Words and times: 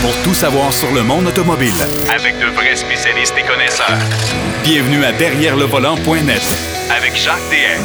pour 0.00 0.14
tout 0.22 0.34
savoir 0.34 0.72
sur 0.72 0.92
le 0.92 1.02
monde 1.02 1.26
automobile. 1.26 1.72
Avec 2.14 2.38
de 2.38 2.46
vrais 2.54 2.76
spécialistes 2.76 3.34
et 3.38 3.46
connaisseurs. 3.46 3.98
Bienvenue 4.62 5.04
à 5.04 5.12
Derrière 5.12 5.56
le 5.56 5.64
volant.net 5.64 6.42
Avec 6.96 7.16
Jacques 7.16 7.36
DM. 7.50 7.82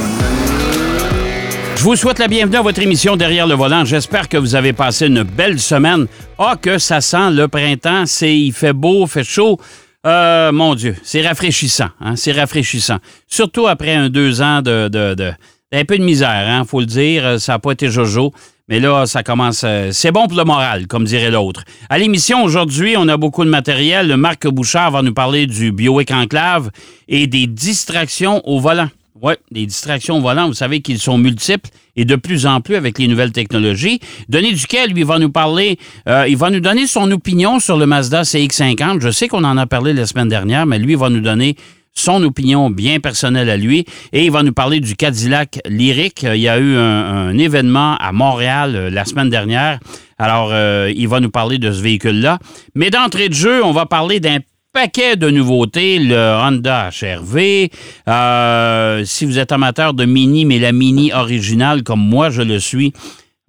Je 1.76 1.84
vous 1.84 1.96
souhaite 1.96 2.20
la 2.20 2.28
bienvenue 2.28 2.58
à 2.58 2.62
votre 2.62 2.82
émission 2.82 3.16
Derrière 3.16 3.48
le 3.48 3.56
volant. 3.56 3.84
J'espère 3.84 4.30
que 4.30 4.38
vous 4.38 4.56
avez 4.56 4.74
passé 4.74 5.08
une 5.08 5.24
belle 5.24 5.60
semaine. 5.60 6.08
Ah, 6.38 6.56
que 6.62 6.78
ça 6.78 7.02
sent 7.02 7.32
le 7.32 7.48
printemps. 7.48 8.06
C'est, 8.06 8.38
il 8.38 8.54
fait 8.54 8.74
beau, 8.74 9.06
fait 9.08 9.24
chaud. 9.24 9.60
Euh, 10.06 10.52
mon 10.52 10.76
Dieu, 10.76 10.96
c'est 11.04 11.26
rafraîchissant. 11.26 11.90
Hein? 12.00 12.16
C'est 12.16 12.34
rafraîchissant. 12.34 12.98
Surtout 13.28 13.68
après 13.68 13.94
un 13.94 14.10
deux 14.10 14.42
ans 14.42 14.62
de, 14.62 14.88
de, 14.88 15.14
de 15.16 15.32
un 15.76 15.86
peu 15.86 15.98
de 15.98 16.04
misère, 16.04 16.30
hein, 16.30 16.66
faut 16.68 16.80
le 16.80 16.86
dire. 16.86 17.40
Ça 17.40 17.54
n'a 17.54 17.60
pas 17.60 17.72
été 17.72 17.90
jojo. 17.90 18.32
Mais 18.70 18.80
là, 18.80 19.06
ça 19.06 19.24
commence. 19.24 19.64
euh, 19.66 19.90
c'est 19.92 20.12
bon 20.14 20.28
pour 20.28 20.38
le 20.38 20.46
moral, 20.46 20.88
comme 20.88 21.04
dirait 21.04 21.32
l'autre. 21.32 21.66
À 21.90 21.98
l'émission 21.98 22.44
aujourd'hui, 22.44 22.96
on 22.98 23.10
a 23.10 23.18
beaucoup 23.18 23.44
de 23.44 23.50
matériel. 23.50 24.16
Marc 24.16 24.48
Bouchard 24.48 24.92
va 24.92 25.02
nous 25.02 25.14
parler 25.14 25.48
du 25.48 25.74
Bioic 25.74 26.12
Enclave 26.12 26.70
et 27.10 27.28
des 27.28 27.46
distractions 27.46 28.42
au 28.48 28.62
volant. 28.62 28.88
Oui, 29.22 29.34
des 29.52 29.66
distractions 29.66 30.18
au 30.18 30.22
volant, 30.22 30.48
vous 30.48 30.54
savez 30.54 30.82
qu'ils 30.82 31.00
sont 31.00 31.18
multiples 31.18 31.70
et 31.96 32.06
de 32.06 32.16
plus 32.16 32.46
en 32.46 32.62
plus 32.62 32.76
avec 32.76 33.00
les 33.00 33.08
nouvelles 33.08 33.32
technologies. 33.34 34.00
Denis 34.30 34.54
Duquet, 34.54 34.88
lui, 34.88 35.04
va 35.04 35.20
nous 35.20 35.30
parler, 35.30 35.78
euh, 36.08 36.26
il 36.28 36.38
va 36.38 36.50
nous 36.50 36.60
donner 36.62 36.88
son 36.88 37.12
opinion 37.12 37.60
sur 37.60 37.78
le 37.78 37.86
Mazda 37.86 38.24
CX-50. 38.24 39.02
Je 39.02 39.12
sais 39.12 39.28
qu'on 39.28 39.44
en 39.44 39.58
a 39.58 39.66
parlé 39.66 39.94
la 39.94 40.06
semaine 40.06 40.30
dernière, 40.30 40.66
mais 40.66 40.80
lui 40.80 40.96
va 40.96 41.10
nous 41.10 41.22
donner 41.22 41.58
son 41.94 42.24
opinion 42.24 42.70
bien 42.70 43.00
personnelle 43.00 43.50
à 43.50 43.58
lui 43.58 43.86
et 44.12 44.26
il 44.26 44.32
va 44.32 44.44
nous 44.44 44.54
parler 44.54 44.80
du 44.80 44.96
Cadillac 44.96 45.60
Lyric. 45.68 46.24
Il 46.24 46.42
y 46.42 46.50
a 46.50 46.58
eu 46.58 46.76
un, 46.76 47.30
un 47.30 47.38
événement 47.38 47.96
à 47.98 48.12
Montréal 48.12 48.76
euh, 48.76 48.90
la 48.90 49.06
semaine 49.06 49.30
dernière. 49.30 49.80
Alors, 50.18 50.50
euh, 50.52 50.92
il 50.96 51.08
va 51.08 51.20
nous 51.20 51.30
parler 51.32 51.58
de 51.58 51.72
ce 51.72 51.82
véhicule-là. 51.82 52.40
Mais 52.76 52.90
d'entrée 52.90 53.30
de 53.30 53.34
jeu, 53.34 53.64
on 53.64 53.72
va 53.72 53.86
parler 53.86 54.20
d'un 54.20 54.40
paquet 54.74 55.16
de 55.16 55.30
nouveautés, 55.30 56.00
le 56.00 56.16
Honda 56.16 56.90
HRV. 56.90 57.70
Euh, 58.08 59.06
si 59.06 59.26
vous 59.26 59.38
êtes 59.38 59.52
amateur 59.52 59.94
de 59.94 60.06
Mini, 60.06 60.46
mais 60.46 60.60
la 60.60 60.72
Mini 60.72 61.14
originale, 61.14 61.84
comme 61.84 62.00
moi 62.00 62.30
je 62.30 62.42
le 62.42 62.60
suis, 62.60 62.94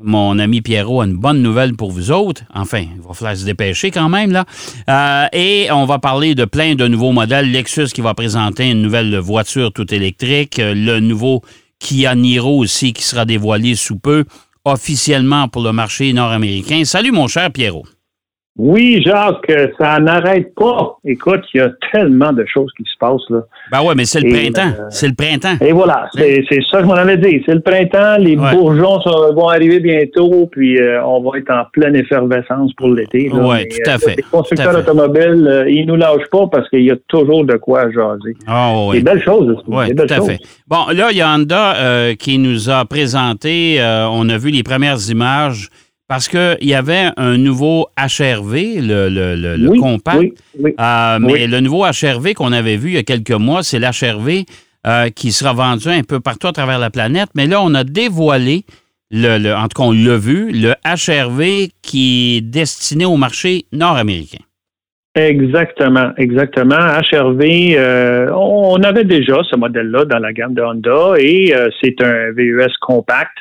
mon 0.03 0.39
ami 0.39 0.61
Pierrot 0.61 1.03
a 1.03 1.05
une 1.05 1.17
bonne 1.17 1.41
nouvelle 1.41 1.75
pour 1.75 1.93
vous 1.93 2.11
autres. 2.11 2.43
Enfin, 2.53 2.85
il 2.95 3.01
va 3.01 3.15
falloir 3.15 3.37
se 3.37 3.45
dépêcher 3.45 3.91
quand 3.91 4.09
même, 4.09 4.33
là. 4.33 4.45
Euh, 4.91 5.27
et 5.33 5.69
on 5.71 5.87
va 5.87 5.99
parler 5.99 6.35
de 6.35 6.45
plein 6.45 6.75
de 6.75 6.87
nouveaux 6.89 7.13
modèles. 7.13 7.51
Lexus 7.51 7.89
qui 7.95 8.01
va 8.01 8.13
présenter 8.15 8.71
une 8.71 8.83
nouvelle 8.83 9.17
voiture 9.19 9.73
tout 9.73 9.93
électrique. 9.95 10.59
Euh, 10.59 10.75
Le 10.75 11.01
nouveau 11.01 11.43
Kia 11.79 12.15
Niro 12.15 12.59
aussi 12.59 12.93
qui 12.93 13.05
sera 13.05 13.25
dévoilé 13.25 13.77
sous 13.77 13.97
peu 13.97 14.25
officiellement 14.65 15.49
pour 15.49 15.63
le 15.63 15.73
marché 15.73 16.13
nord-américain. 16.13 16.85
Salut 16.85 17.13
mon 17.13 17.29
cher 17.29 17.51
Pierrot. 17.53 17.85
Oui, 18.57 19.03
Jacques, 19.05 19.51
ça 19.81 19.99
n'arrête 19.99 20.55
pas. 20.55 20.97
Écoute, 21.05 21.41
il 21.53 21.59
y 21.59 21.61
a 21.61 21.71
tellement 21.93 22.33
de 22.33 22.45
choses 22.47 22.71
qui 22.77 22.85
se 22.85 22.97
passent 23.01 23.29
là. 23.29 23.41
Ben 23.73 23.83
ouais, 23.83 23.97
mais 23.97 24.05
c'est 24.05 24.21
le 24.21 24.29
Et, 24.29 24.51
printemps. 24.53 24.73
euh, 24.79 24.85
C'est 24.91 25.09
le 25.09 25.15
printemps. 25.15 25.57
Et 25.61 25.73
voilà, 25.73 26.09
c'est 26.15 26.45
ça 26.71 26.79
que 26.79 26.83
je 26.83 26.87
m'en 26.87 26.93
avais 26.95 27.17
dit. 27.17 27.43
C'est 27.45 27.55
le 27.55 27.61
printemps, 27.63 28.17
les 28.21 28.37
Ouais. 28.37 28.55
bourgeons 28.55 29.01
sont- 29.01 29.35
vont 29.35 29.49
arriver 29.49 29.81
bientôt, 29.81 30.49
puis 30.53 30.79
euh, 30.81 31.05
on 31.05 31.21
va 31.29 31.39
être 31.39 31.51
en 31.51 31.65
pleine 31.73 31.97
effervescence 31.97 32.73
pour 32.75 32.91
l'été. 32.91 33.29
Mais, 33.35 33.67
tout 33.67 33.91
à 33.91 33.95
euh, 33.95 33.99
fait, 33.99 34.17
Les 34.19 34.23
constructeurs 34.23 34.79
automobiles, 34.79 35.49
euh, 35.49 35.69
ils 35.69 35.85
nous 35.87 35.97
lâchent 35.97 36.31
pas 36.31 36.47
parce 36.47 36.69
qu'il 36.71 36.83
y 36.85 36.93
a 36.93 36.97
toujours 37.09 37.45
de 37.45 37.57
quoi 37.57 37.91
jaser. 37.91 38.37
Ah 38.47 38.73
oui. 38.87 38.99
Des 38.99 39.03
belles 39.03 39.23
choses 39.25 39.49
aussi. 39.51 39.65
Oui, 39.67 39.93
tout 39.97 40.05
à 40.09 40.17
choses. 40.17 40.27
fait. 40.29 40.39
Bon, 40.69 40.87
là, 40.95 41.09
il 41.11 41.17
y 41.17 41.23
a 41.23 41.35
Honda 41.35 41.75
euh, 41.77 42.15
qui 42.15 42.39
nous 42.39 42.71
a 42.71 42.85
présenté, 42.85 43.81
euh, 43.81 44.07
on 44.09 44.29
a 44.29 44.39
vu 44.39 44.51
les 44.51 44.63
premières 44.63 44.99
images, 45.11 45.71
parce 46.15 46.29
qu'il 46.29 46.69
y 46.69 46.75
avait 46.75 47.09
un 47.17 47.37
nouveau 47.39 47.89
HRV, 47.99 48.53
le, 48.81 49.09
le- 49.09 49.35
le- 49.35 49.57
le 49.57 49.69
Oui, 49.69 49.79
compact. 49.81 50.19
oui, 50.21 50.33
oui. 50.61 50.71
Euh, 50.79 51.19
mais 51.19 51.49
le 51.49 51.59
nouveau 51.59 51.85
HRV 51.85 52.35
qu'on 52.35 52.53
avait 52.53 52.77
vu 52.77 52.91
il 52.91 52.95
y 52.95 52.99
a 52.99 53.03
quelques 53.03 53.33
mois, 53.33 53.65
c'est 53.65 53.81
l'HRV 53.81 54.45
euh, 54.87 55.09
qui 55.11 55.33
sera 55.33 55.53
vendu 55.55 55.89
un 55.89 56.05
peu 56.05 56.21
partout 56.21 56.47
à 56.47 56.53
travers 56.53 56.79
la 56.79 56.91
planète. 56.91 57.31
Mais 57.35 57.49
là, 57.49 57.61
on 57.63 57.75
a 57.75 57.83
dévoilé, 57.83 58.63
le, 59.11 59.55
en 59.55 59.63
tout 59.67 59.83
cas, 59.83 59.89
on 59.89 59.91
l'a 59.93 60.17
vu, 60.17 60.53
le 60.53 60.75
HRV 60.85 61.71
qui 61.83 62.37
est 62.37 62.41
destiné 62.43 63.05
au 63.07 63.17
marché 63.17 63.65
nord-américain. 63.73 64.45
Exactement, 65.17 66.11
exactement. 66.17 66.77
HRV, 67.11 67.43
euh, 67.77 68.31
on 68.35 68.81
avait 68.85 69.05
déjà 69.05 69.39
ce 69.51 69.57
modèle-là 69.57 70.05
dans 70.05 70.19
la 70.19 70.33
gamme 70.33 70.55
de 70.55 70.63
Honda 70.63 71.15
et 71.19 71.53
c'est 71.81 72.01
un 72.03 72.31
VUS 72.37 72.73
compact 72.81 73.37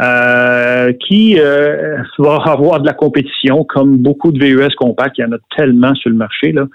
euh, 0.00 0.92
qui 1.06 1.38
euh, 1.38 1.96
va 2.18 2.36
avoir 2.46 2.80
de 2.80 2.86
la 2.86 2.92
compétition 2.92 3.64
comme 3.64 3.96
beaucoup 3.96 4.30
de 4.30 4.38
VUS 4.38 4.74
compacts. 4.76 5.16
Il 5.18 5.22
y 5.22 5.24
en 5.24 5.32
a 5.32 5.38
tellement 5.56 5.94
sur 5.94 6.10
le 6.10 6.16
marché. 6.16 6.52
Là. 6.52 6.66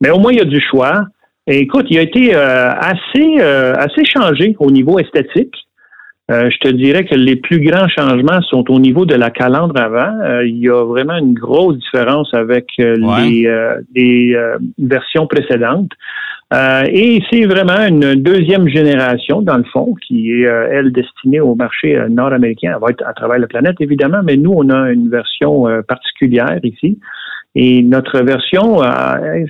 Mais 0.00 0.10
au 0.10 0.18
moins, 0.18 0.32
il 0.32 0.38
y 0.38 0.42
a 0.42 0.44
du 0.44 0.60
choix. 0.60 1.06
Et 1.46 1.60
écoute, 1.60 1.86
il 1.90 1.98
a 1.98 2.02
été 2.02 2.34
euh, 2.34 2.70
assez, 2.72 3.36
euh, 3.40 3.72
assez 3.74 4.04
changé 4.04 4.54
au 4.58 4.70
niveau 4.70 4.98
esthétique. 4.98 5.67
Euh, 6.30 6.50
je 6.50 6.58
te 6.58 6.68
dirais 6.68 7.04
que 7.04 7.14
les 7.14 7.36
plus 7.36 7.58
grands 7.58 7.88
changements 7.88 8.42
sont 8.42 8.70
au 8.70 8.78
niveau 8.78 9.06
de 9.06 9.14
la 9.14 9.30
calandre 9.30 9.80
avant. 9.80 10.20
Euh, 10.20 10.46
il 10.46 10.58
y 10.58 10.68
a 10.68 10.84
vraiment 10.84 11.16
une 11.16 11.32
grosse 11.32 11.78
différence 11.78 12.34
avec 12.34 12.66
euh, 12.80 12.96
Ouais. 13.00 13.22
les, 13.30 13.74
les 13.94 14.36
versions 14.78 15.26
précédentes. 15.26 15.92
Et 16.52 17.22
c'est 17.30 17.44
vraiment 17.44 17.86
une 17.86 18.14
deuxième 18.14 18.68
génération, 18.68 19.42
dans 19.42 19.58
le 19.58 19.64
fond, 19.64 19.94
qui 20.06 20.30
est, 20.32 20.42
elle, 20.42 20.92
destinée 20.92 21.40
au 21.40 21.54
marché 21.54 21.98
nord-américain. 22.08 22.72
Elle 22.74 22.80
va 22.80 22.90
être 22.90 23.06
à 23.06 23.12
travers 23.12 23.38
la 23.38 23.46
planète, 23.46 23.76
évidemment, 23.80 24.20
mais 24.24 24.36
nous, 24.36 24.52
on 24.54 24.68
a 24.70 24.90
une 24.90 25.10
version 25.10 25.66
particulière 25.86 26.58
ici. 26.62 26.98
Et 27.54 27.82
notre 27.82 28.20
version, 28.20 28.82
euh, 28.84 28.86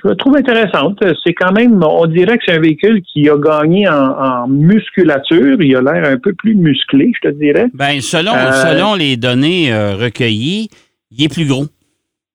je 0.03 0.09
la 0.09 0.14
trouve 0.14 0.36
intéressante. 0.36 0.98
C'est 1.25 1.34
quand 1.34 1.53
même, 1.53 1.82
on 1.82 2.06
dirait 2.06 2.38
que 2.38 2.44
c'est 2.47 2.54
un 2.56 2.60
véhicule 2.60 3.03
qui 3.03 3.28
a 3.28 3.36
gagné 3.36 3.86
en, 3.88 3.92
en 3.94 4.48
musculature. 4.48 5.60
Il 5.60 5.76
a 5.76 5.82
l'air 5.82 6.08
un 6.12 6.16
peu 6.19 6.32
plus 6.32 6.54
musclé, 6.54 7.12
je 7.22 7.28
te 7.28 7.34
dirais. 7.34 7.66
Ben, 7.75 8.00
selon, 8.00 8.32
Euh, 8.34 8.53
selon 8.53 8.94
les 8.94 9.16
données 9.16 9.72
euh, 9.72 9.97
recueillies, 9.97 10.69
il 11.10 11.25
est 11.25 11.32
plus 11.32 11.47
gros. 11.47 11.64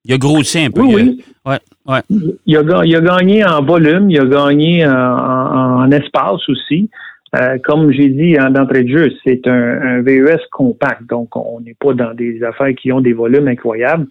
Il 0.06 0.13
a 0.13 0.18
grossi 0.18 0.59
un 0.59 0.69
peu. 0.69 0.81
Oui, 0.81 0.91
Il 0.91 1.00
a- 1.00 1.03
oui. 1.03 1.23
Ouais, 1.46 1.59
ouais. 1.88 2.02
Il 2.46 2.57
a, 2.57 2.81
il 2.85 2.96
a 2.96 3.02
gagné 3.02 3.44
en 3.46 3.63
volume, 3.63 4.09
il 4.12 4.19
a 4.19 4.25
gagné 4.25 4.85
en, 4.85 4.91
en- 4.91 5.81
en 5.84 5.91
espace 5.91 6.47
aussi. 6.50 6.90
Euh, 7.35 7.57
comme 7.63 7.91
j'ai 7.91 8.09
dit 8.09 8.40
en 8.40 8.52
d'entrée 8.52 8.84
de 8.84 8.90
jeu, 8.96 9.09
c'est 9.23 9.47
un, 9.47 9.81
un 9.81 10.02
VES 10.03 10.38
compact, 10.52 11.09
donc 11.09 11.35
on 11.35 11.62
n'est 11.62 11.75
pas 11.79 11.94
dans 11.94 12.13
des 12.13 12.44
affaires 12.44 12.75
qui 12.79 12.91
ont 12.91 13.02
des 13.02 13.13
volumes 13.13 13.47
incroyables. 13.47 14.06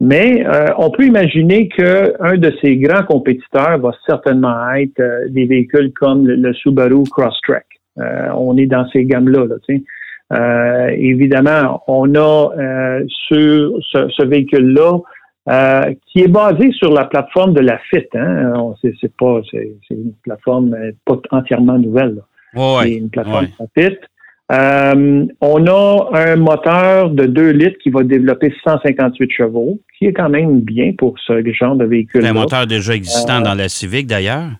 Mais 0.00 0.44
euh, 0.46 0.66
on 0.76 0.90
peut 0.90 1.04
imaginer 1.06 1.68
qu'un 1.68 2.36
de 2.36 2.52
ses 2.60 2.76
grands 2.76 3.04
compétiteurs 3.04 3.78
va 3.78 3.92
certainement 4.06 4.70
être 4.72 5.00
euh, 5.00 5.28
des 5.30 5.46
véhicules 5.46 5.92
comme 5.94 6.26
le, 6.26 6.36
le 6.36 6.52
Subaru 6.52 7.04
Crosstrek. 7.10 7.64
Euh, 7.98 8.28
on 8.36 8.56
est 8.58 8.66
dans 8.66 8.86
ces 8.90 9.04
gammes-là. 9.06 9.46
Là. 9.46 9.56
Euh, 10.32 10.88
évidemment, 10.98 11.82
on 11.88 12.14
a 12.14 12.50
euh, 12.58 13.04
sur 13.08 13.78
ce, 13.90 14.08
ce 14.10 14.22
véhicule-là 14.24 14.98
euh, 15.48 15.94
qui 16.06 16.20
est 16.20 16.28
basé 16.28 16.72
sur 16.72 16.92
la 16.92 17.04
plateforme 17.06 17.54
de 17.54 17.60
la 17.60 17.78
FIT. 17.78 18.08
Hein. 18.16 18.52
On- 18.56 18.74
C'est, 18.82 19.16
pas, 19.16 19.40
c'est, 19.50 19.72
c'est 19.88 19.94
une 19.94 20.12
plateforme 20.24 20.74
euh, 20.74 20.90
pas 21.06 21.18
entièrement 21.30 21.78
nouvelle. 21.78 22.16
là. 22.16 22.22
Ouais, 22.60 22.82
C'est 22.84 22.94
une 22.96 23.08
plateforme 23.10 23.46
ouais. 23.60 23.66
FIT. 23.82 23.98
Euh, 24.52 25.26
on 25.40 25.66
a 25.66 26.08
un 26.12 26.36
moteur 26.36 27.10
de 27.10 27.26
2 27.26 27.50
litres 27.50 27.78
qui 27.82 27.90
va 27.90 28.04
développer 28.04 28.54
158 28.62 29.30
chevaux, 29.32 29.80
qui 29.98 30.06
est 30.06 30.12
quand 30.12 30.28
même 30.28 30.60
bien 30.60 30.92
pour 30.96 31.14
ce 31.26 31.42
genre 31.52 31.74
de 31.74 31.84
véhicule. 31.84 32.22
C'est 32.22 32.28
un 32.28 32.32
moteur 32.32 32.66
déjà 32.66 32.94
existant 32.94 33.40
dans 33.40 33.54
la 33.54 33.68
Civic, 33.68 34.06
d'ailleurs? 34.06 34.50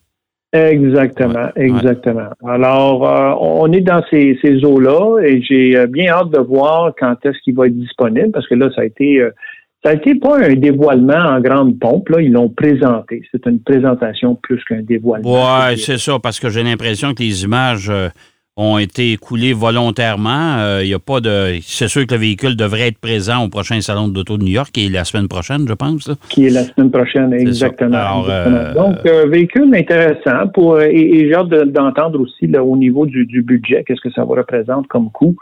Exactement, 0.53 1.51
Ouais, 1.57 1.67
exactement. 1.67 2.31
Alors, 2.47 3.09
euh, 3.09 3.35
on 3.41 3.71
est 3.73 3.81
dans 3.81 4.03
ces, 4.11 4.39
ces 4.43 4.65
eaux-là 4.65 5.21
et 5.23 5.43
j'ai 5.43 5.77
euh, 5.77 5.87
bien 5.87 6.11
hâte 6.13 6.31
de 6.31 6.39
voir 6.39 6.93
quand 6.99 7.15
est-ce 7.25 7.39
qu'il 7.45 7.55
va 7.55 7.67
être 7.67 7.77
disponible 7.77 8.31
parce 8.33 8.47
que 8.49 8.55
là, 8.55 8.71
ça 8.75 8.83
a 8.83 8.85
été 8.85 9.21
euh, 9.21 9.31
ça 9.87 9.91
a 9.91 9.95
été 9.95 10.17
pas 10.17 10.39
un 10.39 10.55
dévoilement 10.55 11.15
en 11.15 11.41
grande 11.41 11.79
pompe, 11.79 12.09
là, 12.09 12.21
ils 12.21 12.32
l'ont 12.32 12.49
présenté. 12.49 13.23
C'est 13.31 13.47
une 13.47 13.61
présentation 13.61 14.35
plus 14.35 14.62
qu'un 14.65 14.82
dévoilement. 14.82 15.31
Ouais, 15.32 15.77
c'est 15.77 15.99
ça, 15.99 16.19
parce 16.19 16.41
que 16.41 16.49
j'ai 16.49 16.65
l'impression 16.65 17.15
que 17.15 17.23
les 17.23 17.44
images 17.44 17.89
euh, 17.89 18.09
ont 18.58 18.79
été 18.79 19.17
coulées 19.19 19.53
volontairement. 19.53 20.56
Euh, 20.58 20.81
Il 20.82 20.88
y 20.88 20.94
a 20.94 20.99
pas 20.99 21.20
de. 21.20 21.58
C'est 21.62 21.88
sûr 21.88 22.06
que 22.06 22.14
le 22.14 22.20
véhicule 22.20 22.56
devrait 22.56 22.88
être 22.88 22.99
présent 22.99 23.44
au 23.44 23.49
prochain 23.49 23.81
salon 23.81 24.08
de 24.08 24.14
l'auto 24.14 24.38
de 24.38 24.44
New 24.44 24.50
York, 24.53 24.70
qui 24.73 24.87
est 24.87 24.88
la 24.88 25.05
semaine 25.05 25.29
prochaine, 25.29 25.67
je 25.69 25.75
pense. 25.75 26.08
là. 26.08 26.14
qui 26.31 26.47
est 26.47 26.50
la 26.50 26.64
semaine 26.64 26.91
prochaine, 26.91 27.31
ça. 27.31 27.37
exactement. 27.37 27.97
Alors, 27.97 28.20
exactement. 28.25 28.56
euh, 28.56 28.75
Donc, 28.75 28.97
euh, 29.06 29.26
véhicule 29.29 29.75
intéressant 29.75 30.49
pour 30.55 30.81
et, 30.81 30.94
et 30.94 31.29
j'ai 31.29 31.35
hâte 31.35 31.49
de- 31.49 31.64
d'entendre 31.64 32.20
aussi 32.20 32.47
là, 32.47 32.64
au 32.64 32.76
niveau 32.76 33.05
du, 33.06 33.26
du 33.26 33.43
budget, 33.43 33.85
qu'est-ce 33.87 34.00
que 34.00 34.11
ça 34.12 34.25
va 34.25 34.37
représenter 34.37 34.87
comme 34.88 35.11
coût. 35.11 35.37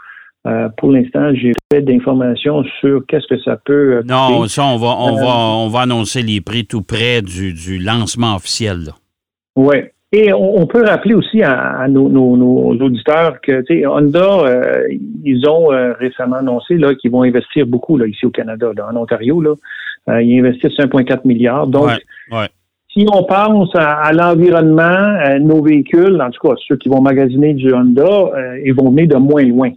Euh, 0.47 0.69
pour 0.77 0.91
l'instant, 0.91 1.31
j'ai 1.33 1.53
pas 1.69 1.81
d'informations 1.81 2.63
sur 2.79 3.03
qu'est-ce 3.07 3.25
que 3.33 3.41
ça 3.41 3.57
peut. 3.65 3.95
euh, 3.97 4.03
Non, 4.05 4.45
ça, 4.47 4.63
on 4.65 4.77
va, 4.77 4.95
on, 4.99 5.17
Euh, 5.17 5.21
va, 5.21 5.37
on 5.37 5.69
va 5.69 5.79
annoncer 5.81 6.21
les 6.21 6.39
prix 6.41 6.65
tout 6.67 6.83
près 6.83 7.21
du, 7.23 7.53
du 7.53 7.79
lancement 7.79 8.35
officiel. 8.35 8.83
là. 8.85 8.91
Oui. 9.55 9.77
Et 10.17 10.31
on, 10.33 10.61
on 10.61 10.65
peut 10.67 10.83
rappeler 10.85 11.13
aussi 11.13 11.41
à, 11.43 11.53
à 11.79 11.87
nos, 11.87 12.07
nos- 12.09 12.37
nos 12.37 12.85
auditeurs 12.85 13.41
que 13.41 13.63
Honda, 13.87 14.19
euh, 14.45 14.87
ils 15.23 15.47
ont 15.49 15.71
euh, 15.73 15.93
récemment 15.99 16.37
annoncé 16.37 16.75
là, 16.77 16.93
qu'ils 16.95 17.11
vont 17.11 17.23
investir 17.23 17.65
beaucoup 17.65 17.97
là, 17.97 18.05
ici 18.07 18.25
au 18.25 18.29
Canada, 18.29 18.71
là, 18.77 18.87
en 18.91 18.95
Ontario. 18.95 19.41
Là. 19.41 19.53
Euh, 20.09 20.21
ils 20.21 20.39
investissent 20.39 20.77
1,4 20.79 21.21
milliard. 21.25 21.67
Donc, 21.67 21.87
Ouais, 21.87 21.97
ouais. 22.39 22.47
si 22.93 23.05
on 23.11 23.23
pense 23.23 23.69
à, 23.75 23.93
à 23.93 24.13
l'environnement, 24.13 25.39
nos 25.41 25.61
véhicules, 25.63 26.21
en 26.21 26.29
tout 26.31 26.47
cas 26.47 26.53
ceux 26.67 26.77
qui 26.77 26.87
vont 26.89 27.01
magasiner 27.01 27.53
du 27.53 27.73
Honda, 27.73 28.31
ils 28.63 28.73
vont 28.73 28.89
venir 28.91 29.07
de 29.07 29.15
moins 29.17 29.43
loin. 29.43 29.71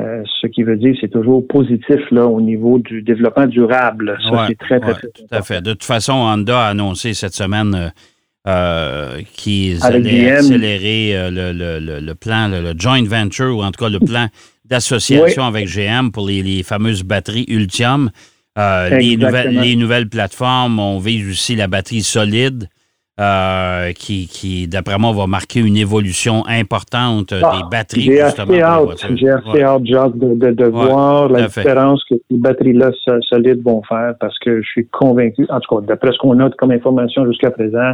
Euh, 0.00 0.22
ce 0.40 0.48
qui 0.48 0.64
veut 0.64 0.76
dire 0.76 0.92
que 0.94 0.98
c'est 1.02 1.08
toujours 1.12 1.46
positif 1.46 2.00
là 2.10 2.26
au 2.26 2.40
niveau 2.40 2.78
du 2.80 3.02
développement 3.02 3.46
durable. 3.46 4.16
Ça, 4.24 4.30
Ouais, 4.32 4.38
c'est 4.48 4.58
très, 4.58 4.80
très, 4.80 4.88
ouais, 4.92 4.98
très 4.98 5.08
Tout 5.08 5.22
à 5.30 5.42
fait. 5.42 5.60
De 5.62 5.70
toute 5.72 5.84
façon, 5.84 6.14
Honda 6.14 6.66
a 6.66 6.70
annoncé 6.70 7.14
cette 7.14 7.34
semaine 7.34 7.92
euh, 8.46 9.20
qu'ils 9.34 9.82
Avec 9.84 10.06
allaient 10.06 10.30
accélérer 10.32 11.16
euh, 11.16 11.30
le, 11.30 11.52
le- 11.52 11.78
le- 11.78 12.00
le 12.00 12.14
plan, 12.14 12.48
le, 12.48 12.74
joint 12.78 13.02
venture, 13.04 13.56
ou 13.56 13.62
en 13.62 13.70
tout 13.70 13.82
cas 13.84 13.90
le 13.90 14.00
plan 14.00 14.26
d'association 14.64 15.44
avec 15.44 15.66
GM 15.66 16.10
pour 16.10 16.26
les, 16.26 16.42
les 16.42 16.62
fameuses 16.62 17.02
batteries 17.02 17.46
Ultium. 17.48 18.10
Euh, 18.58 18.88
les, 18.98 19.16
nouvelles, 19.16 19.50
les 19.60 19.76
nouvelles 19.76 20.08
plateformes, 20.08 20.78
on 20.78 20.98
vise 20.98 21.28
aussi 21.28 21.56
la 21.56 21.66
batterie 21.66 22.02
solide. 22.02 22.68
euh, 23.20 23.92
qui, 23.92 24.26
qui 24.26 24.66
d'après 24.66 24.98
moi, 24.98 25.12
va 25.12 25.26
marquer 25.28 25.60
une 25.60 25.76
évolution 25.76 26.44
importante 26.48 27.32
euh, 27.32 27.42
Ah, 27.44 27.58
des 27.58 27.62
batteries, 27.70 28.02
J'ai 28.02 28.20
assez 28.20 28.40
hâte, 28.40 29.06
j'ai 29.14 29.28
assez 29.30 29.48
Ouais. 29.50 29.62
hâte, 29.62 29.86
Jacques, 29.86 30.18
de, 30.18 30.34
de, 30.34 30.50
de 30.50 30.64
Ouais, 30.64 30.70
voir 30.70 31.28
la 31.28 31.48
fait. 31.48 31.60
différence 31.62 32.02
que 32.10 32.16
ces 32.28 32.36
batteries-là 32.36 32.90
so- 33.04 33.22
solides 33.22 33.62
vont 33.62 33.82
faire 33.88 34.14
parce 34.18 34.36
que 34.40 34.60
je 34.62 34.66
suis 34.68 34.88
convaincu, 34.88 35.46
en 35.48 35.60
tout 35.60 35.76
cas, 35.76 35.86
d'après 35.86 36.10
ce 36.12 36.18
qu'on 36.18 36.38
a 36.40 36.50
comme 36.58 36.72
information 36.72 37.24
jusqu'à 37.26 37.52
présent, 37.52 37.92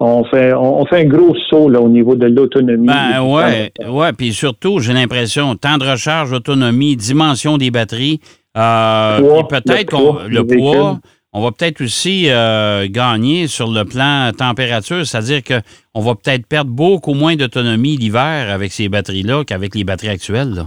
on 0.00 0.24
fait, 0.24 0.52
on, 0.54 0.80
on 0.80 0.86
fait 0.86 1.02
un 1.02 1.04
gros 1.04 1.36
saut 1.48 1.68
là, 1.68 1.80
au 1.80 1.88
niveau 1.88 2.16
de 2.16 2.26
l'autonomie. 2.26 2.86
Ben 2.86 3.22
ouais, 3.22 3.72
ouais, 3.88 4.12
puis 4.12 4.32
surtout, 4.32 4.80
j'ai 4.80 4.92
l'impression, 4.92 5.54
temps 5.56 5.78
de 5.78 5.84
recharge, 5.88 6.32
autonomie, 6.32 6.96
dimension 6.96 7.58
des 7.58 7.70
batteries, 7.70 8.20
euh, 8.56 9.42
peut-être 9.48 9.92
le 9.92 9.96
qu'on 9.96 10.12
poids 10.12 10.28
le 10.28 10.42
du 10.42 10.56
poids, 10.56 10.98
on 11.32 11.42
va 11.42 11.52
peut-être 11.52 11.80
aussi 11.82 12.24
euh, 12.28 12.88
gagner 12.90 13.46
sur 13.46 13.70
le 13.70 13.84
plan 13.84 14.30
température, 14.36 15.06
c'est-à-dire 15.06 15.44
que 15.44 15.60
on 15.94 16.00
va 16.00 16.14
peut-être 16.14 16.46
perdre 16.46 16.70
beaucoup 16.70 17.14
moins 17.14 17.36
d'autonomie 17.36 17.96
l'hiver 17.96 18.50
avec 18.50 18.72
ces 18.72 18.88
batteries-là 18.88 19.44
qu'avec 19.44 19.74
les 19.74 19.84
batteries 19.84 20.08
actuelles. 20.08 20.54
là. 20.54 20.66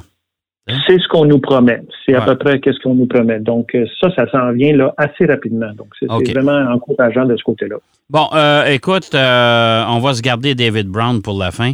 C'est 0.87 0.97
ce 0.97 1.07
qu'on 1.09 1.25
nous 1.25 1.39
promet. 1.39 1.81
C'est 2.05 2.15
à 2.15 2.19
Ouais. 2.19 2.25
peu 2.25 2.37
près 2.37 2.59
qu'est-ce 2.59 2.79
qu'on 2.79 2.95
nous 2.95 3.05
promet. 3.05 3.39
Donc, 3.39 3.75
euh, 3.75 3.85
ça, 3.99 4.09
ça 4.15 4.29
s'en 4.31 4.51
vient 4.53 4.73
là 4.75 4.93
assez 4.97 5.25
rapidement. 5.25 5.71
Donc, 5.75 5.87
c'est 5.99 6.07
vraiment 6.33 6.71
encourageant 6.71 7.25
de 7.25 7.35
ce 7.35 7.43
côté-là. 7.43 7.75
Bon, 8.09 8.27
euh, 8.33 8.65
écoute, 8.67 9.09
euh, 9.13 9.83
on 9.89 9.99
va 9.99 10.13
se 10.13 10.21
garder 10.21 10.55
David 10.55 10.87
Brown 10.87 11.21
pour 11.21 11.37
la 11.37 11.51
fin. 11.51 11.73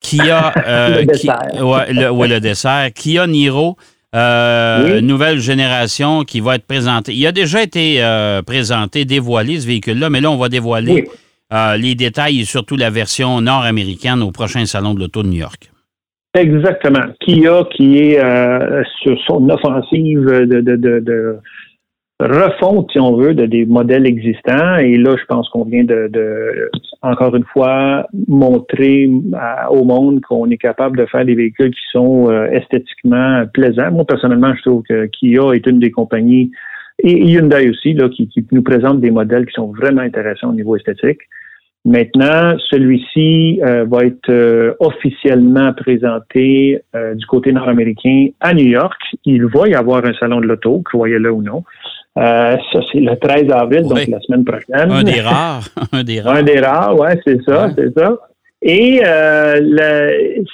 Qui 0.00 0.20
a 0.30 0.52
Le 1.00 1.04
dessert. 1.04 1.38
ouais, 1.60 1.92
le, 1.92 2.10
ouais, 2.10 2.28
le 2.28 2.40
dessert. 2.40 2.88
Qui 2.94 3.18
a 3.18 3.26
Niro, 3.26 3.76
euh, 4.14 4.96
Oui. 4.96 5.02
nouvelle 5.02 5.38
génération 5.38 6.24
qui 6.24 6.40
va 6.40 6.54
être 6.56 6.66
présentée. 6.66 7.12
Il 7.12 7.26
a 7.26 7.32
déjà 7.32 7.62
été 7.62 8.02
euh, 8.02 8.40
présenté, 8.42 9.04
dévoilé 9.04 9.60
ce 9.60 9.66
véhicule-là, 9.66 10.08
mais 10.08 10.20
là, 10.22 10.30
on 10.30 10.36
va 10.38 10.48
dévoiler 10.48 10.92
Oui. 10.94 11.04
euh, 11.52 11.76
les 11.76 11.94
détails 11.94 12.40
et 12.40 12.44
surtout 12.44 12.76
la 12.76 12.88
version 12.90 13.40
nord-américaine 13.42 14.22
au 14.22 14.30
prochain 14.30 14.64
salon 14.64 14.94
de 14.94 15.00
l'auto 15.00 15.22
de 15.22 15.28
New 15.28 15.38
York. 15.40 15.70
Exactement. 16.34 17.12
Kia 17.20 17.64
qui 17.70 17.98
est 17.98 18.22
euh, 18.22 18.82
sur 19.02 19.16
son 19.26 19.48
offensive 19.48 20.24
de, 20.24 20.60
de, 20.60 20.76
de, 20.76 20.98
de 20.98 21.36
refonte, 22.20 22.90
si 22.90 22.98
on 22.98 23.16
veut, 23.16 23.34
de 23.34 23.46
des 23.46 23.66
modèles 23.66 24.06
existants. 24.06 24.76
Et 24.76 24.96
là, 24.96 25.14
je 25.16 25.24
pense 25.26 25.48
qu'on 25.50 25.64
vient 25.64 25.84
de, 25.84 26.10
encore 27.02 27.36
une 27.36 27.44
fois, 27.44 28.06
montrer 28.26 29.08
au 29.70 29.84
monde 29.84 30.20
qu'on 30.22 30.50
est 30.50 30.56
capable 30.56 30.98
de 30.98 31.06
faire 31.06 31.24
des 31.24 31.34
véhicules 31.34 31.70
qui 31.70 31.86
sont 31.92 32.30
euh, 32.30 32.46
esthétiquement 32.46 33.44
plaisants. 33.52 33.92
Moi, 33.92 34.04
personnellement, 34.04 34.54
je 34.56 34.62
trouve 34.62 34.82
que 34.88 35.06
Kia 35.06 35.54
est 35.54 35.66
une 35.66 35.78
des 35.78 35.90
compagnies, 35.90 36.50
et 37.00 37.12
Hyundai 37.12 37.68
aussi, 37.70 37.92
là, 37.94 38.08
qui, 38.08 38.28
qui 38.28 38.46
nous 38.52 38.62
présente 38.62 39.00
des 39.00 39.10
modèles 39.10 39.46
qui 39.46 39.52
sont 39.52 39.72
vraiment 39.72 40.02
intéressants 40.02 40.50
au 40.50 40.54
niveau 40.54 40.76
esthétique. 40.76 41.20
Maintenant, 41.86 42.56
celui-ci 42.70 43.60
euh, 43.62 43.84
va 43.86 44.04
être 44.04 44.30
euh, 44.30 44.72
officiellement 44.80 45.72
présenté 45.74 46.80
euh, 46.96 47.14
du 47.14 47.26
côté 47.26 47.52
nord-américain 47.52 48.28
à 48.40 48.54
New 48.54 48.64
York. 48.66 48.98
Il 49.26 49.44
va 49.46 49.68
y 49.68 49.74
avoir 49.74 50.02
un 50.06 50.14
salon 50.14 50.40
de 50.40 50.46
l'auto, 50.46 50.80
croyez-le 50.82 51.30
ou 51.30 51.42
non. 51.42 51.62
Euh, 52.16 52.56
ça, 52.72 52.80
c'est 52.90 53.00
le 53.00 53.14
13 53.16 53.50
avril, 53.52 53.82
Oui. 53.84 53.88
donc 53.88 54.08
la 54.08 54.20
semaine 54.20 54.44
prochaine. 54.44 54.90
Un 54.90 55.02
des 55.02 55.20
rares. 55.20 55.64
un 55.92 56.02
des 56.04 56.20
rares. 56.22 56.36
Un 56.36 56.42
des 56.42 56.58
rares, 56.60 56.98
ouais, 56.98 57.20
c'est 57.26 57.42
ça, 57.44 57.66
Ouais. 57.66 57.72
c'est 57.76 57.98
ça. 57.98 58.16
Et 58.66 59.02
euh, 59.04 59.60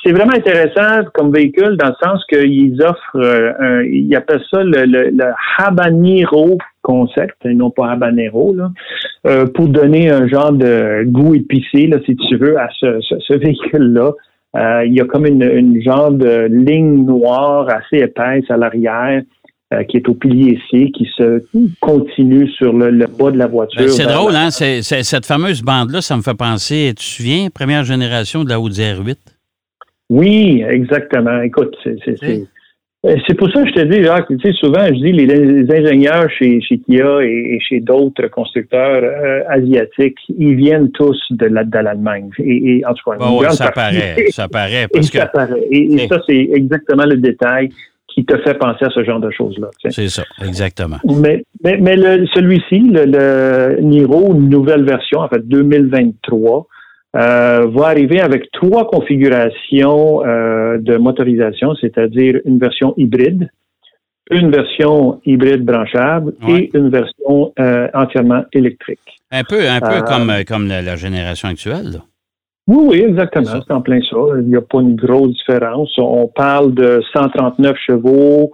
c'est 0.02 0.10
vraiment 0.10 0.34
intéressant 0.34 1.04
comme 1.14 1.32
véhicule 1.32 1.76
dans 1.76 1.90
le 1.90 1.94
sens 2.02 2.24
qu'ils 2.28 2.82
offrent, 2.82 3.16
euh, 3.16 3.52
un, 3.60 3.82
ils 3.84 4.12
appellent 4.16 4.42
ça 4.50 4.64
le, 4.64 4.84
le, 4.84 5.10
le 5.10 5.24
habanero 5.58 6.58
concept, 6.82 7.36
et 7.44 7.54
non 7.54 7.70
pas 7.70 7.90
habanero, 7.90 8.54
là, 8.54 8.70
euh, 9.26 9.46
pour 9.46 9.68
donner 9.68 10.10
un 10.10 10.26
genre 10.26 10.52
de 10.52 11.04
goût 11.06 11.34
épicé, 11.34 11.86
là, 11.86 11.98
si 12.06 12.16
tu 12.16 12.36
veux, 12.36 12.58
à 12.58 12.68
ce, 12.78 13.00
ce, 13.00 13.14
ce 13.20 13.34
véhicule-là. 13.34 14.12
Euh, 14.56 14.84
il 14.84 14.94
y 14.94 15.00
a 15.00 15.04
comme 15.04 15.26
une, 15.26 15.44
une 15.44 15.80
genre 15.80 16.10
de 16.10 16.48
ligne 16.50 17.04
noire 17.04 17.68
assez 17.68 18.02
épaisse 18.02 18.44
à 18.48 18.56
l'arrière 18.56 19.22
euh, 19.72 19.84
qui 19.84 19.98
est 19.98 20.08
au 20.08 20.14
pilier 20.14 20.58
C, 20.70 20.90
qui 20.92 21.08
se 21.16 21.44
continue 21.80 22.48
sur 22.48 22.72
le, 22.72 22.90
le 22.90 23.06
bas 23.06 23.30
de 23.30 23.38
la 23.38 23.46
voiture. 23.46 23.80
Ben, 23.82 23.88
c'est 23.88 24.06
drôle, 24.06 24.34
hein? 24.34 24.50
Cette 24.50 25.26
fameuse 25.26 25.62
bande-là, 25.62 26.00
ça 26.00 26.16
me 26.16 26.22
fait 26.22 26.36
penser, 26.36 26.88
tu 26.88 26.94
te 26.96 27.02
souviens, 27.02 27.48
première 27.50 27.84
génération 27.84 28.42
de 28.42 28.48
la 28.48 28.58
Audi 28.58 28.80
R8? 28.80 29.16
Oui, 30.10 30.64
exactement. 30.68 31.40
Écoute, 31.42 31.76
c'est 31.84 31.94
c'est- 33.04 33.10
euh, 33.10 33.16
c'est 33.26 33.34
pour 33.34 33.50
ça 33.50 33.62
que 33.62 33.68
je 33.68 33.74
te 33.74 33.80
dis, 33.82 34.02
Jacques, 34.04 34.26
tu 34.28 34.38
sais, 34.40 34.52
souvent, 34.52 34.86
je 34.86 34.92
dis, 34.92 35.12
les, 35.12 35.26
les 35.26 35.72
ingénieurs 35.74 36.28
chez, 36.38 36.60
chez 36.60 36.78
Kia 36.78 37.22
et, 37.22 37.54
et 37.56 37.60
chez 37.60 37.80
d'autres 37.80 38.26
constructeurs 38.28 39.02
euh, 39.02 39.42
asiatiques, 39.48 40.18
ils 40.38 40.54
viennent 40.54 40.90
tous 40.92 41.18
de 41.30 41.46
la- 41.46 41.64
de 41.64 41.78
l'Allemagne. 41.78 42.30
Et, 42.38 42.78
et 42.78 42.86
en 42.86 42.94
tout 42.94 43.10
cas, 43.10 43.16
Bon, 43.16 43.40
ouais, 43.40 43.50
ça 43.50 43.70
partie. 43.70 43.96
paraît, 43.98 44.24
ça 44.30 44.48
paraît, 44.48 44.82
Et, 44.84 44.88
parce 44.88 45.10
que 45.10 45.18
ça 45.18 45.26
paraît. 45.26 45.60
Et- 45.70 46.08
ça, 46.08 46.20
c'est 46.28 46.48
exactement 46.54 47.04
le 47.04 47.16
détail 47.16 47.70
qui 48.08 48.24
te 48.24 48.36
fait 48.38 48.54
penser 48.58 48.84
à 48.84 48.90
ce 48.90 49.04
genre 49.04 49.20
de 49.20 49.30
choses-là. 49.30 49.68
tu 49.80 49.88
sais. 49.90 50.02
c'est 50.02 50.08
ça, 50.08 50.24
exactement. 50.44 50.96
Mais, 51.04 51.44
mais, 51.62 51.76
mais 51.80 51.94
le- 51.96 52.26
celui-ci, 52.34 52.80
le, 52.80 53.04
le 53.06 53.80
Niro, 53.82 54.34
une 54.34 54.48
nouvelle 54.48 54.84
version, 54.84 55.20
en 55.20 55.28
fait 55.28 55.46
2023, 55.46 56.66
euh, 57.16 57.66
va 57.74 57.86
arriver 57.88 58.20
avec 58.20 58.50
trois 58.52 58.86
configurations 58.88 60.24
euh, 60.24 60.78
de 60.78 60.96
motorisation, 60.96 61.74
c'est-à-dire 61.80 62.40
une 62.44 62.58
version 62.58 62.94
hybride, 62.96 63.48
une 64.30 64.50
version 64.50 65.20
hybride 65.24 65.64
branchable 65.64 66.34
Ouais. 66.46 66.64
et 66.64 66.70
une 66.76 66.88
version 66.90 67.52
euh, 67.58 67.88
entièrement 67.94 68.44
électrique. 68.52 69.00
Un 69.32 69.42
peu, 69.44 69.68
un 69.68 69.80
peu 69.80 70.02
comme, 70.06 70.32
comme 70.46 70.68
la, 70.68 70.82
la 70.82 70.96
génération 70.96 71.48
actuelle. 71.48 71.90
là. 71.94 71.98
Oui, 72.68 72.84
oui, 72.88 73.04
exactement. 73.08 73.60
C'est 73.66 73.72
en 73.72 73.80
plein 73.80 74.00
ça. 74.08 74.16
Il 74.38 74.46
n'y 74.46 74.56
a 74.56 74.60
pas 74.60 74.80
une 74.80 74.94
grosse 74.94 75.32
différence. 75.32 75.92
On 75.98 76.28
parle 76.28 76.72
de 76.74 77.02
139 77.12 77.76
chevaux 77.84 78.52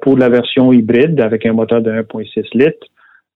pour 0.00 0.16
la 0.16 0.28
version 0.30 0.72
hybride 0.72 1.20
avec 1.20 1.44
un 1.44 1.52
moteur 1.52 1.82
de 1.82 1.90
1,6 1.90 2.44
litres. 2.54 2.86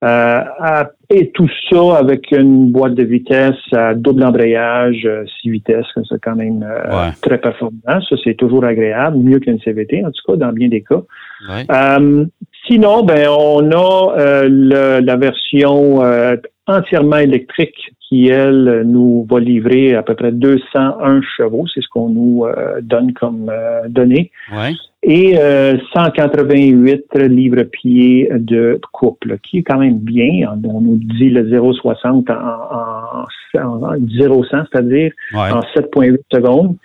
Euh, 0.03 0.83
et 1.09 1.31
tout 1.31 1.49
ça 1.69 1.97
avec 1.97 2.31
une 2.31 2.71
boîte 2.71 2.93
de 2.95 3.03
vitesse 3.03 3.55
à 3.73 3.93
double 3.93 4.23
embrayage, 4.23 5.07
6 5.41 5.49
vitesses, 5.49 5.85
c'est 6.07 6.21
quand 6.21 6.35
même 6.35 6.63
euh, 6.63 6.89
Ouais. 7.07 7.11
très 7.21 7.37
performant. 7.37 7.77
Ça, 7.85 8.15
c'est 8.23 8.35
toujours 8.35 8.63
agréable, 8.63 9.17
mieux 9.17 9.39
qu'une 9.39 9.59
CVT, 9.59 10.05
en 10.05 10.11
tout 10.11 10.21
cas, 10.31 10.37
dans 10.37 10.53
bien 10.53 10.69
des 10.69 10.81
cas. 10.83 11.01
Ouais. 11.49 11.65
Euh, 11.69 12.25
sinon, 12.67 13.03
ben, 13.03 13.27
on 13.29 13.71
a 13.71 14.15
euh, 14.19 14.47
le- 14.49 14.99
la 15.05 15.15
version 15.15 16.03
euh, 16.03 16.35
entièrement 16.67 17.17
électrique 17.17 17.91
qui, 18.07 18.27
elle, 18.27 18.83
nous 18.87 19.25
va 19.29 19.39
livrer 19.39 19.93
à 19.95 20.01
peu 20.03 20.15
près 20.15 20.31
201 20.31 21.21
chevaux. 21.37 21.65
C'est 21.73 21.81
ce 21.81 21.87
qu'on 21.89 22.09
nous 22.09 22.45
euh, 22.45 22.79
donne 22.81 23.13
comme 23.13 23.49
euh, 23.51 23.87
données. 23.87 24.31
Ouais. 24.51 24.71
Et 25.03 25.35
euh, 25.37 25.77
188 25.93 27.05
livres-pieds 27.15 28.29
de 28.33 28.79
couple, 28.91 29.37
qui 29.43 29.59
est 29.59 29.63
quand 29.63 29.77
même 29.77 29.97
bien. 29.99 30.49
On 30.63 30.81
nous 30.81 30.97
dit 30.97 31.29
le 31.29 31.43
0,60 31.49 32.31
en, 32.31 32.33
en, 32.33 33.61
en, 33.63 33.83
en 33.83 33.95
0,100, 33.97 34.65
c'est-à-dire 34.71 35.11
Ouais. 35.33 35.51
en 35.51 35.61
7,8 35.75 36.17
secondes. 36.31 36.75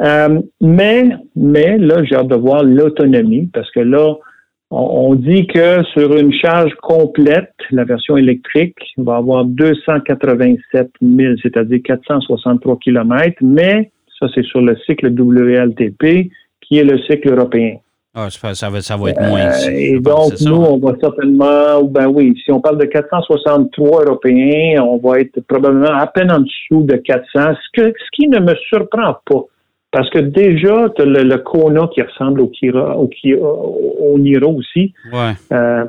Euh, 0.00 0.40
mais, 0.60 1.10
mais 1.36 1.76
là, 1.78 2.02
j'ai 2.04 2.16
hâte 2.16 2.28
de 2.28 2.34
voir 2.36 2.62
l'autonomie 2.64 3.48
parce 3.52 3.70
que 3.72 3.80
là, 3.80 4.14
on, 4.74 5.14
dit 5.14 5.46
que 5.46 5.82
sur 5.92 6.16
une 6.16 6.32
charge 6.32 6.72
complète, 6.82 7.52
la 7.70 7.84
version 7.84 8.16
électrique 8.16 8.78
va 8.96 9.16
avoir 9.16 9.44
287 9.44 10.90
000, 11.00 11.34
c'est-à-dire 11.42 11.80
463 11.84 12.78
km, 12.78 13.36
mais 13.42 13.90
ça, 14.18 14.26
c'est 14.34 14.44
sur 14.44 14.60
le 14.60 14.76
cycle 14.86 15.08
WLTP, 15.08 16.30
qui 16.60 16.78
est 16.78 16.84
le 16.84 16.98
cycle 17.00 17.28
européen. 17.32 17.76
Ah, 18.14 18.28
ça, 18.28 18.68
va- 18.68 18.82
ça 18.82 18.94
être 18.94 19.22
moins. 19.22 19.40
Euh, 19.40 19.70
et 19.70 19.98
donc, 19.98 20.32
nous, 20.42 20.54
on 20.54 20.78
va 20.78 20.94
certainement, 21.00 21.82
ben 21.84 22.08
oui, 22.08 22.38
si 22.44 22.52
on 22.52 22.60
parle 22.60 22.76
de 22.78 22.84
463 22.84 24.04
Européens, 24.04 24.82
on 24.82 24.98
va 24.98 25.20
être 25.20 25.40
probablement 25.48 25.96
à 25.96 26.06
peine 26.06 26.30
en 26.30 26.40
dessous 26.40 26.82
de 26.84 26.96
400, 26.96 27.24
ce, 27.34 27.80
que, 27.80 27.88
ce 27.88 28.10
qui 28.12 28.28
ne 28.28 28.38
me 28.40 28.54
surprend 28.68 29.16
pas. 29.24 29.44
Parce 29.92 30.08
que 30.08 30.18
déjà, 30.18 30.88
tu 30.96 31.02
as 31.02 31.04
le, 31.04 31.22
le 31.22 31.38
Kona 31.38 31.86
qui 31.94 32.02
ressemble 32.02 32.40
au, 32.40 32.48
Kira, 32.48 32.96
au, 32.96 34.18
Niro 34.18 34.56
aussi. 34.56 34.94
Ouais. 35.12 35.34
Euh, 35.52 35.84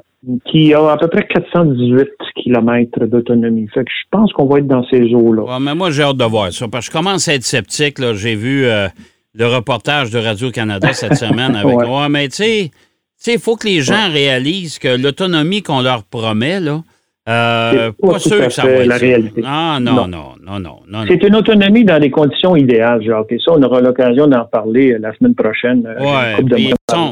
qui 0.45 0.73
a 0.73 0.91
à 0.91 0.97
peu 0.97 1.07
près 1.07 1.27
418 1.27 2.09
km 2.35 3.05
d'autonomie. 3.05 3.67
Fait 3.73 3.83
que 3.83 3.91
je 3.91 4.07
pense 4.11 4.31
qu'on 4.33 4.45
va 4.45 4.59
être 4.59 4.67
dans 4.67 4.85
ces 4.87 5.13
eaux-là. 5.13 5.43
Ouais, 5.43 5.59
mais 5.59 5.75
moi, 5.75 5.89
j'ai 5.91 6.03
hâte 6.03 6.17
de 6.17 6.23
voir 6.23 6.51
ça, 6.53 6.67
parce 6.67 6.87
que 6.87 6.93
je 6.93 6.97
commence 6.97 7.27
à 7.27 7.33
être 7.33 7.43
sceptique. 7.43 7.97
J'ai 8.13 8.35
vu 8.35 8.65
euh, 8.65 8.87
le 9.33 9.47
reportage 9.47 10.11
de 10.11 10.19
Radio-Canada 10.19 10.89
cette 10.93 11.15
semaine 11.15 11.55
avec... 11.55 11.77
Ouais. 11.77 11.87
Ouais, 11.87 12.09
mais 12.09 12.27
tu 12.29 12.35
sais, 12.35 12.71
tu 12.71 12.73
sais, 13.17 13.33
il 13.33 13.39
faut 13.39 13.55
que 13.55 13.67
les 13.67 13.81
gens 13.81 14.09
réalisent 14.11 14.79
que 14.79 15.01
l'autonomie 15.01 15.61
qu'on 15.61 15.81
leur 15.81 16.03
promet, 16.03 16.59
là, 16.59 16.83
euh, 17.29 17.91
pas 18.01 18.11
pas 18.13 18.19
sûr 18.19 18.37
que 18.45 18.49
ça 18.51 18.63
va 18.63 18.85
la 18.85 18.97
réalité. 18.97 19.41
Ah, 19.45 19.77
non, 19.81 20.07
Non. 20.07 20.07
non, 20.41 20.59
non, 20.59 20.79
non. 20.87 21.05
C'est 21.07 21.23
une 21.23 21.35
autonomie 21.35 21.85
dans 21.85 21.99
des 21.99 22.09
conditions 22.11 22.55
idéales, 22.55 23.01
Jacques. 23.03 23.31
Et 23.31 23.37
ça, 23.39 23.53
on 23.53 23.63
aura 23.63 23.79
l'occasion 23.79 24.27
d'en 24.27 24.45
parler 24.45 24.91
euh, 24.93 24.97
la 24.99 25.13
semaine 25.15 25.33
prochaine. 25.35 25.85
Euh, 25.87 26.41
de 26.41 26.55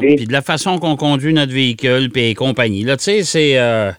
puis, 0.00 0.26
de 0.26 0.32
la 0.32 0.42
façon 0.42 0.78
qu'on 0.78 0.96
conduit 0.96 1.32
notre 1.32 1.52
véhicule, 1.52 2.10
puis 2.10 2.30
et 2.30 2.34
compagnie. 2.34 2.84
Là, 2.84 2.96
tu 2.96 3.04
sais, 3.04 3.22
c'est... 3.22 3.58
euh, 3.58 3.90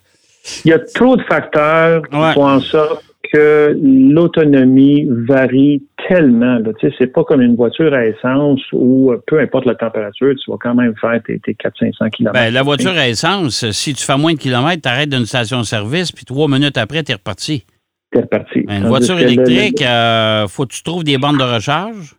Il 0.66 0.70
y 0.70 0.74
a 0.74 0.80
trop 0.80 1.16
de 1.18 1.24
facteurs 1.24 2.02
qui 2.10 2.16
Ouais. 2.16 2.34
font 2.34 2.48
en 2.48 2.60
sorte 2.60 3.04
que 3.32 3.76
l'autonomie 3.82 5.08
varie 5.28 5.84
tellement. 6.08 6.60
Tu 6.80 6.88
sais, 6.90 6.96
c'est 7.00 7.08
pas 7.08 7.24
comme 7.24 7.42
une 7.42 7.56
voiture 7.56 7.94
à 7.94 8.06
essence 8.06 8.62
où 8.74 9.12
euh, 9.12 9.22
peu 9.28 9.40
importe 9.40 9.66
la 9.66 9.76
température, 9.76 10.34
tu 10.44 10.52
vas 10.52 10.58
quand 10.60 10.76
même 10.76 10.94
faire 11.00 11.22
tes, 11.26 11.40
tes 11.40 11.54
400-500 11.54 12.10
km. 12.12 12.34
ben, 12.34 12.54
la 12.54 12.62
voiture 12.64 12.92
à 12.98 13.08
essence, 13.08 13.70
si 13.72 13.94
tu 13.94 14.04
fais 14.04 14.18
moins 14.18 14.34
de 14.34 14.40
kilomètres, 14.40 14.82
t'arrêtes 14.82 15.10
d'une 15.10 15.26
station-service, 15.26 16.12
puis 16.12 16.26
trois 16.26 16.48
minutes 16.48 16.78
après, 16.78 17.04
t'es 17.04 17.14
reparti. 17.14 17.64
T'es 18.12 18.22
reparti. 18.22 18.60
Une 18.60 18.66
Tandis 18.68 18.88
voiture 18.88 19.16
que 19.18 19.24
le- 19.24 19.32
électrique, 19.32 19.82
euh, 19.82 20.48
faut 20.48 20.66
que 20.66 20.74
tu 20.74 20.84
trouves 20.84 21.04
des 21.04 21.18
bandes 21.18 21.38
de 21.40 21.44
recharge. 21.44 22.16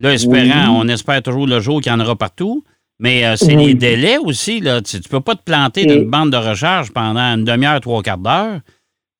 Là, 0.00 0.12
espérant, 0.12 0.76
on 0.80 0.88
espère 0.88 1.22
toujours 1.22 1.46
le 1.46 1.60
jour 1.60 1.80
qu'il 1.80 1.90
y 1.90 1.94
en 1.94 2.00
aura 2.00 2.16
partout. 2.16 2.64
Mais 3.00 3.24
euh, 3.24 3.34
c'est 3.36 3.56
Oui. 3.56 3.66
les 3.68 3.74
délais 3.74 4.18
aussi. 4.18 4.60
Là. 4.60 4.80
Tu 4.80 4.96
ne 4.98 5.02
peux 5.02 5.20
pas 5.20 5.34
te 5.34 5.42
planter 5.42 5.84
d'une 5.86 6.08
bande 6.08 6.30
de 6.30 6.36
recharge 6.36 6.92
pendant 6.92 7.20
une 7.34 7.44
demi-heure, 7.44 7.80
trois 7.80 8.02
quarts 8.02 8.18
d'heure. 8.18 8.60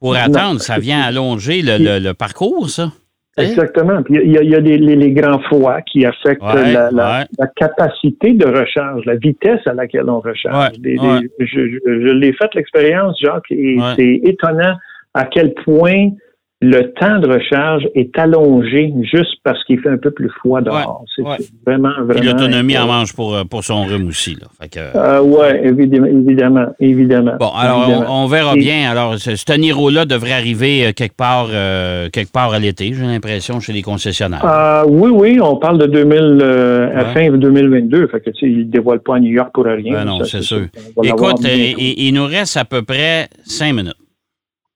Pour 0.04 0.12
Non. 0.12 0.20
attendre, 0.20 0.60
ça 0.60 0.78
vient 0.78 1.00
allonger 1.00 1.62
le, 1.62 1.78
le- 1.78 1.98
le 1.98 2.12
parcours, 2.12 2.68
ça. 2.68 2.90
Exactement. 3.38 4.02
Puis 4.02 4.16
il 4.22 4.32
y 4.32 4.38
a, 4.38 4.42
il 4.42 4.50
y 4.50 4.54
a 4.54 4.60
des- 4.60 4.76
les, 4.78 4.96
les 4.96 5.12
grands 5.12 5.40
froids 5.40 5.80
qui 5.82 6.04
affectent 6.04 6.42
Ouais, 6.42 6.72
la, 6.72 6.90
la- 6.90 7.20
ouais. 7.20 7.24
la 7.38 7.46
capacité 7.56 8.34
de 8.34 8.46
recharge, 8.46 9.02
la 9.06 9.16
vitesse 9.16 9.60
à 9.66 9.72
laquelle 9.72 10.08
on 10.10 10.20
recharge. 10.20 10.76
Ouais, 10.78 11.20
je 11.40 11.46
je- 11.46 11.78
je 11.84 12.10
l'ai 12.12 12.32
fait 12.34 12.54
l'expérience, 12.54 13.16
Jacques, 13.20 13.50
et 13.50 13.78
c'est 13.96 14.20
étonnant 14.24 14.76
à 15.14 15.24
quel 15.24 15.54
point 15.64 16.10
le 16.66 16.92
temps 16.94 17.18
de 17.18 17.28
recharge 17.28 17.86
est 17.94 18.18
allongé 18.18 18.92
juste 19.02 19.36
parce 19.42 19.62
qu'il 19.64 19.78
fait 19.80 19.90
un 19.90 19.98
peu 19.98 20.10
plus 20.10 20.30
froid 20.30 20.62
dehors. 20.62 21.04
C'est 21.14 21.22
ouais. 21.22 21.36
vraiment, 21.66 21.90
vraiment. 22.02 22.22
L'autonomie 22.24 22.78
en 22.78 22.86
mange 22.86 23.12
pour, 23.14 23.34
euh, 23.34 23.44
pour 23.44 23.62
son 23.62 23.84
rhume 23.84 24.08
aussi. 24.08 24.34
Là. 24.40 24.66
Que, 24.68 24.96
euh, 24.96 25.20
ouais, 25.20 25.66
évidemment, 25.66 26.06
évidemment, 26.06 26.66
évidemment. 26.80 27.34
Bon, 27.38 27.50
alors 27.54 27.82
évidemment. 27.84 28.06
on, 28.08 28.24
on 28.24 28.26
verra 28.26 28.54
Et- 28.54 28.60
bien. 28.60 28.90
Alors, 28.90 29.18
ce, 29.18 29.36
ce 29.36 29.52
Niro-là 29.52 30.06
devrait 30.06 30.32
arriver 30.32 30.86
euh, 30.86 30.92
quelque 30.92 31.16
part, 31.16 31.48
euh, 31.50 32.08
quelque 32.10 32.32
part 32.32 32.52
à 32.54 32.58
l'été, 32.58 32.92
j'ai 32.94 33.02
l'impression, 33.04 33.60
chez 33.60 33.72
les 33.74 33.82
concessionnaires. 33.82 34.44
Euh, 34.44 34.84
oui, 34.88 35.10
oui, 35.12 35.38
on 35.42 35.56
parle 35.56 35.78
de 35.78 35.86
2000, 35.86 36.18
euh, 36.42 36.96
à 36.96 37.04
fin 37.12 37.30
2022. 37.30 38.06
Fait 38.08 38.20
que, 38.20 38.30
tu 38.30 38.40
sais, 38.40 38.46
ils 38.46 38.58
ne 38.60 38.64
dévoilent 38.64 39.02
pas 39.02 39.16
à 39.16 39.20
New 39.20 39.32
York 39.32 39.50
pour 39.52 39.64
rien. 39.64 39.92
Ben 39.92 40.04
non, 40.06 40.24
c'est 40.24 40.42
sûr. 40.42 40.66
Écoute, 41.02 41.40
il, 41.44 41.94
il 42.06 42.14
nous 42.14 42.24
reste 42.26 42.56
à 42.56 42.64
peu 42.64 42.82
près 42.82 43.28
cinq 43.44 43.74
minutes. 43.74 43.94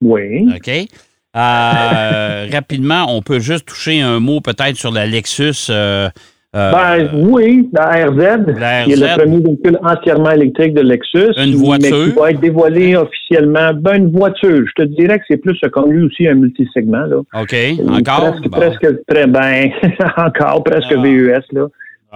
Oui. 0.01 0.47
OK? 0.55 0.71
Euh, 1.37 2.47
rapidement, 2.53 3.07
on 3.17 3.23
peut 3.23 3.39
juste 3.41 3.67
toucher 3.67 4.01
un 4.01 4.21
mot 4.21 4.41
peut-être 4.41 4.77
sur 4.77 4.93
la 4.93 5.07
Lexus. 5.07 5.69
euh, 5.71 6.09
euh, 6.57 6.73
Ben 6.73 7.11
oui, 7.15 7.69
la 7.75 8.07
RZ, 8.07 8.17
La 8.59 8.85
qui 8.85 8.93
est 8.93 8.95
RZ. 8.95 9.01
le 9.01 9.17
premier 9.23 9.41
véhicule 9.43 9.79
entièrement 9.83 10.31
électrique 10.31 10.73
de 10.75 10.81
Lexus. 10.81 11.33
Une 11.37 11.51
Mais 11.51 11.57
voiture. 11.57 12.05
qui 12.07 12.19
va 12.19 12.31
être 12.31 12.41
dévoilé 12.41 12.97
officiellement. 12.97 13.73
Ben, 13.75 13.97
une 14.05 14.11
voiture. 14.11 14.65
Je 14.67 14.83
te 14.83 14.89
dirais 14.89 15.19
que 15.19 15.25
c'est 15.29 15.37
plus 15.37 15.59
comme 15.73 15.93
lui 15.93 16.05
aussi 16.07 16.27
un 16.27 16.35
multisegment. 16.35 17.05
Là. 17.07 17.17
OK, 17.35 17.55
encore? 17.91 18.31
Presque, 18.33 18.49
Bon. 18.49 18.59
presque 18.59 18.87
très 19.07 19.27
ben, 19.27 19.71
encore 20.17 20.65
presque 20.65 20.93
Ah. 20.97 21.01
VUS. 21.03 21.43
Là. 21.53 21.67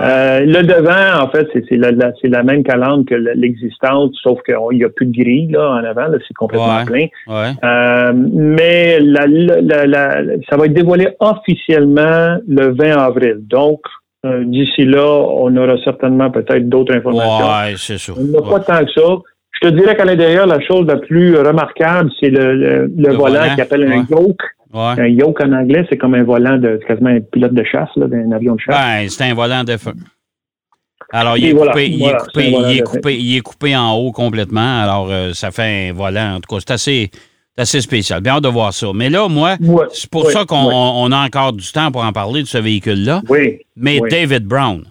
Euh, 0.01 0.41
le 0.41 0.63
devant, 0.63 1.23
en 1.23 1.29
fait, 1.31 1.47
c'est 1.69 1.77
la, 1.77 1.91
la- 1.93 2.13
c'est 2.23 2.29
la 2.29 2.43
même 2.43 2.63
calandre 2.65 3.05
que 3.05 3.15
l'existante, 3.15 4.13
sauf 4.23 4.41
qu'il 4.43 4.79
n'y 4.79 4.85
a 4.85 4.89
plus 4.89 5.05
de 5.05 5.13
grille 5.13 5.49
là, 5.51 5.69
en 5.73 5.85
avant. 5.85 6.07
là, 6.09 6.17
C'est 6.27 6.33
complètement 6.35 6.79
Ouais. 6.79 6.85
plein. 6.87 7.07
Ouais. 7.29 7.51
Euh, 7.63 8.13
mais 8.15 9.01
la, 9.01 9.27
la- 9.27 10.23
ça 10.49 10.57
va 10.57 10.65
être 10.65 10.73
dévoilé 10.73 11.09
officiellement 11.21 12.39
le 12.49 12.73
20 12.75 12.97
avril. 12.97 13.37
Donc, 13.43 13.81
euh, 14.25 14.45
d'ici 14.47 14.85
là, 14.85 15.05
on 15.07 15.55
aura 15.57 15.75
certainement 15.85 16.31
peut-être 16.31 16.69
d'autres 16.69 16.95
informations. 16.95 17.45
Ouais, 17.47 17.75
c'est 17.77 17.99
sûr. 17.99 18.15
On 18.19 18.25
n'a 18.25 18.41
pas 18.51 18.61
tant 18.61 18.85
que 18.85 18.91
ça. 18.93 19.03
Je 19.61 19.69
te 19.69 19.75
dirais 19.75 19.95
qu'à 19.95 20.05
l'intérieur, 20.05 20.47
la 20.47 20.61
chose 20.61 20.87
la 20.87 20.97
plus 20.97 21.37
remarquable, 21.37 22.11
c'est 22.19 22.31
le, 22.31 22.55
le, 22.55 22.87
le 22.87 22.93
Le 22.97 23.09
volant, 23.15 23.41
volant, 23.41 23.55
qui 23.55 23.61
appelle 23.61 23.93
un 23.93 24.05
yoke. 24.11 24.41
Ouais. 24.73 25.01
Un 25.01 25.07
yoke 25.09 25.41
en 25.43 25.53
anglais, 25.53 25.87
c'est 25.91 25.99
comme 25.99 26.15
un 26.15 26.25
volant 26.25 26.57
de 26.57 26.81
quasiment 26.87 27.11
un 27.11 27.21
pilote 27.21 27.53
de 27.53 27.65
chasse, 27.65 27.91
là, 27.97 28.07
d'un 28.07 28.33
avion 28.33 28.55
de 28.55 28.61
chasse. 28.61 28.75
Ben, 28.75 29.09
c'est 29.09 29.25
un 29.25 29.35
volant 29.35 29.65
de 29.65 29.77
feu. 29.77 29.93
Alors, 31.13 31.37
il 31.37 31.47
est, 31.47 31.53
voilà, 31.53 31.73
coupé, 31.73 31.89
il, 31.91 32.03
est 32.03 32.17
coupé, 32.17 32.47
un 32.47 32.51
volant 32.51 32.69
il, 32.69 32.77
est 32.77 32.81
de 32.81 32.85
coupé, 32.85 33.19
il 33.19 33.37
est 33.37 33.41
coupé 33.41 33.77
en 33.77 33.93
haut 33.93 34.13
complètement. 34.13 34.83
Alors, 34.83 35.09
euh, 35.11 35.33
ça 35.35 35.51
fait 35.51 35.91
un 35.91 35.93
volant. 35.93 36.37
En 36.37 36.41
tout 36.41 36.55
cas, 36.55 36.61
c'est 36.61 36.73
assez, 36.73 37.11
c'est 37.55 37.63
assez 37.63 37.81
spécial. 37.83 38.23
Bien 38.23 38.37
hâte 38.37 38.45
de 38.45 38.49
voir 38.49 38.73
ça. 38.73 38.89
Mais 38.95 39.11
là, 39.11 39.29
moi, 39.29 39.57
Ouais, 39.61 39.85
c'est 39.93 40.09
pour 40.09 40.25
ouais, 40.25 40.33
ça 40.33 40.47
qu'on 40.47 41.13
a 41.13 41.27
encore 41.27 41.53
du 41.53 41.71
temps 41.71 41.93
pour 41.93 42.03
en 42.03 42.13
parler 42.13 42.43
de 42.43 42.49
ce 42.49 42.57
véhicule-là. 42.57 43.21
Oui. 43.29 43.59
Mais. 43.77 44.01
David 44.11 44.45
Brown, 44.45 44.85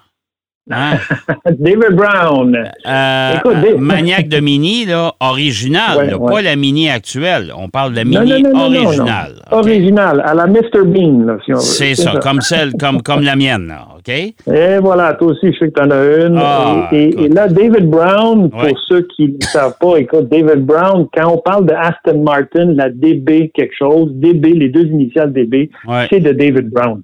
hein, 0.69 0.93
David 1.45 1.95
Brown. 1.95 2.55
euh, 2.85 3.33
Écoute, 3.37 3.55
Dave- 3.61 3.77
maniaque 3.79 4.27
de 4.27 4.39
Mini, 4.39 4.85
là, 4.85 5.13
original, 5.19 5.97
Ouais, 5.97 6.07
là, 6.11 6.17
ouais. 6.17 6.31
pas 6.31 6.41
la 6.41 6.55
Mini 6.55 6.89
actuelle. 6.89 7.51
On 7.57 7.69
parle 7.69 7.91
de 7.91 7.97
la 7.97 8.03
Mini 8.05 8.15
non, 8.43 8.49
non, 8.49 8.49
non, 8.49 8.69
non, 8.69 8.69
non. 8.69 8.85
originale. 8.87 9.33
OK? 9.51 9.57
Original, 9.59 10.21
à 10.25 10.33
la 10.33 10.47
Mr. 10.47 10.83
Bean, 10.85 11.25
là, 11.25 11.37
si 11.45 11.51
on 11.53 11.57
veut. 11.57 11.61
C'est 11.61 11.95
ça, 11.95 12.13
comme 12.21 12.41
celle, 12.41 12.73
comme, 12.73 13.01
comme 13.01 13.21
la 13.23 13.35
mienne, 13.35 13.67
là, 13.67 13.87
OK? 13.97 14.09
Et 14.09 14.77
voilà, 14.81 15.13
toi 15.15 15.29
aussi, 15.31 15.51
je 15.53 15.59
sais 15.59 15.71
que 15.71 15.79
tu 15.79 15.81
en 15.85 15.91
as 15.91 16.25
une. 16.27 16.37
Ah, 16.37 16.87
et, 16.91 16.95
et- 17.03 17.07
écoute. 17.09 17.25
et 17.25 17.29
là, 17.29 17.47
David 17.47 17.89
Brown, 17.89 18.49
pour 18.49 18.63
Ouais. 18.63 18.73
ceux 18.87 19.07
qui 19.15 19.27
ne 19.29 19.41
savent 19.45 19.75
pas, 19.79 19.97
écoute, 19.97 20.29
David 20.29 20.65
Brown, 20.65 21.07
quand 21.13 21.33
on 21.33 21.37
parle 21.37 21.65
de 21.65 21.73
Aston 21.73 22.21
Martin, 22.23 22.73
la 22.75 22.89
DB 22.89 23.51
quelque 23.53 23.73
chose, 23.77 24.11
DB, 24.13 24.53
les 24.53 24.69
deux 24.69 24.85
initiales 24.85 25.31
DB, 25.33 25.69
c'est 26.09 26.19
de 26.19 26.31
David 26.31 26.69
Brown. 26.69 27.01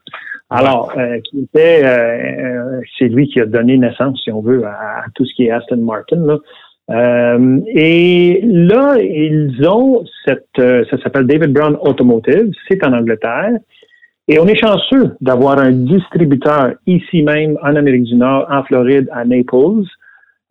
Alors, 0.49 0.93
euh, 0.97 1.19
qui 1.21 1.41
était, 1.41 1.83
euh, 1.83 2.77
euh, 2.77 2.81
c'est 2.97 3.09
lui 3.09 3.27
qui 3.27 3.41
a 3.41 3.45
donné 3.45 3.77
naissance, 3.77 4.21
si 4.23 4.31
on 4.31 4.41
veut, 4.41 4.65
à, 4.65 5.03
tout 5.13 5.25
ce 5.25 5.33
qui 5.35 5.45
est 5.45 5.51
Aston 5.51 5.77
Martin. 5.77 6.25
Là. 6.25 6.37
Euh, 6.89 7.59
et 7.67 8.39
là, 8.45 8.95
ils 8.97 9.67
ont 9.67 10.05
cette, 10.25 10.47
euh, 10.59 10.85
ça 10.89 10.97
s'appelle 11.01 11.27
David 11.27 11.51
Brown 11.51 11.77
Automotive, 11.81 12.51
c'est 12.67 12.83
en 12.85 12.93
Angleterre. 12.93 13.57
Et 14.29 14.39
on 14.39 14.47
est 14.47 14.59
chanceux 14.59 15.15
d'avoir 15.19 15.59
un 15.59 15.71
distributeur 15.71 16.73
ici 16.85 17.23
même 17.23 17.57
en 17.61 17.75
Amérique 17.75 18.03
du 18.03 18.15
Nord, 18.15 18.45
en 18.49 18.63
Floride, 18.63 19.09
à 19.11 19.25
Naples, 19.25 19.83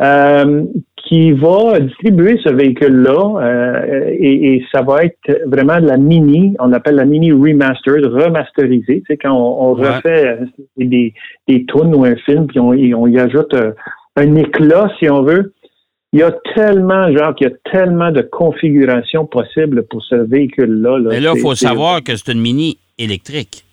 euh, 0.03 0.65
qui 0.97 1.33
va 1.33 1.79
distribuer 1.81 2.38
ce 2.43 2.50
véhicule-là 2.50 3.41
euh, 3.41 4.11
et, 4.11 4.55
et 4.55 4.65
ça 4.73 4.83
va 4.83 5.05
être 5.05 5.43
vraiment 5.47 5.81
de 5.81 5.87
la 5.87 5.97
mini, 5.97 6.55
on 6.59 6.73
appelle 6.73 6.97
la 6.97 7.05
mini 7.05 7.33
remastered, 7.33 8.05
remasterisée. 8.05 9.03
Tu 9.03 9.05
sais, 9.07 9.17
quand 9.17 9.33
on, 9.33 9.71
on 9.71 9.75
refait 9.75 10.26
euh, 10.26 10.45
des, 10.76 11.15
des 11.47 11.65
tunes 11.67 11.95
ou 11.95 12.05
un 12.05 12.17
film, 12.17 12.47
puis 12.47 12.59
on, 12.59 12.73
et 12.73 12.93
on 12.93 13.07
y 13.07 13.19
ajoute 13.19 13.55
euh, 13.55 13.73
un 14.17 14.35
éclat, 14.35 14.91
si 14.99 15.09
on 15.09 15.23
veut. 15.23 15.53
Il 16.12 16.21
y 16.21 16.23
a 16.23 16.33
tellement, 16.55 17.12
genre, 17.12 17.35
qu'il 17.35 17.49
y 17.49 17.50
a 17.50 17.55
tellement 17.71 18.11
de 18.11 18.23
configurations 18.23 19.26
possibles 19.26 19.87
pour 19.88 20.03
ce 20.03 20.15
véhicule-là. 20.15 20.99
là. 20.99 21.11
Mais 21.11 21.21
là, 21.21 21.33
il 21.35 21.41
faut 21.41 21.55
savoir 21.55 22.03
que 22.03 22.17
c'est 22.17 22.33
une 22.33 22.41
Mini 22.41 22.79
électrique. 22.99 23.65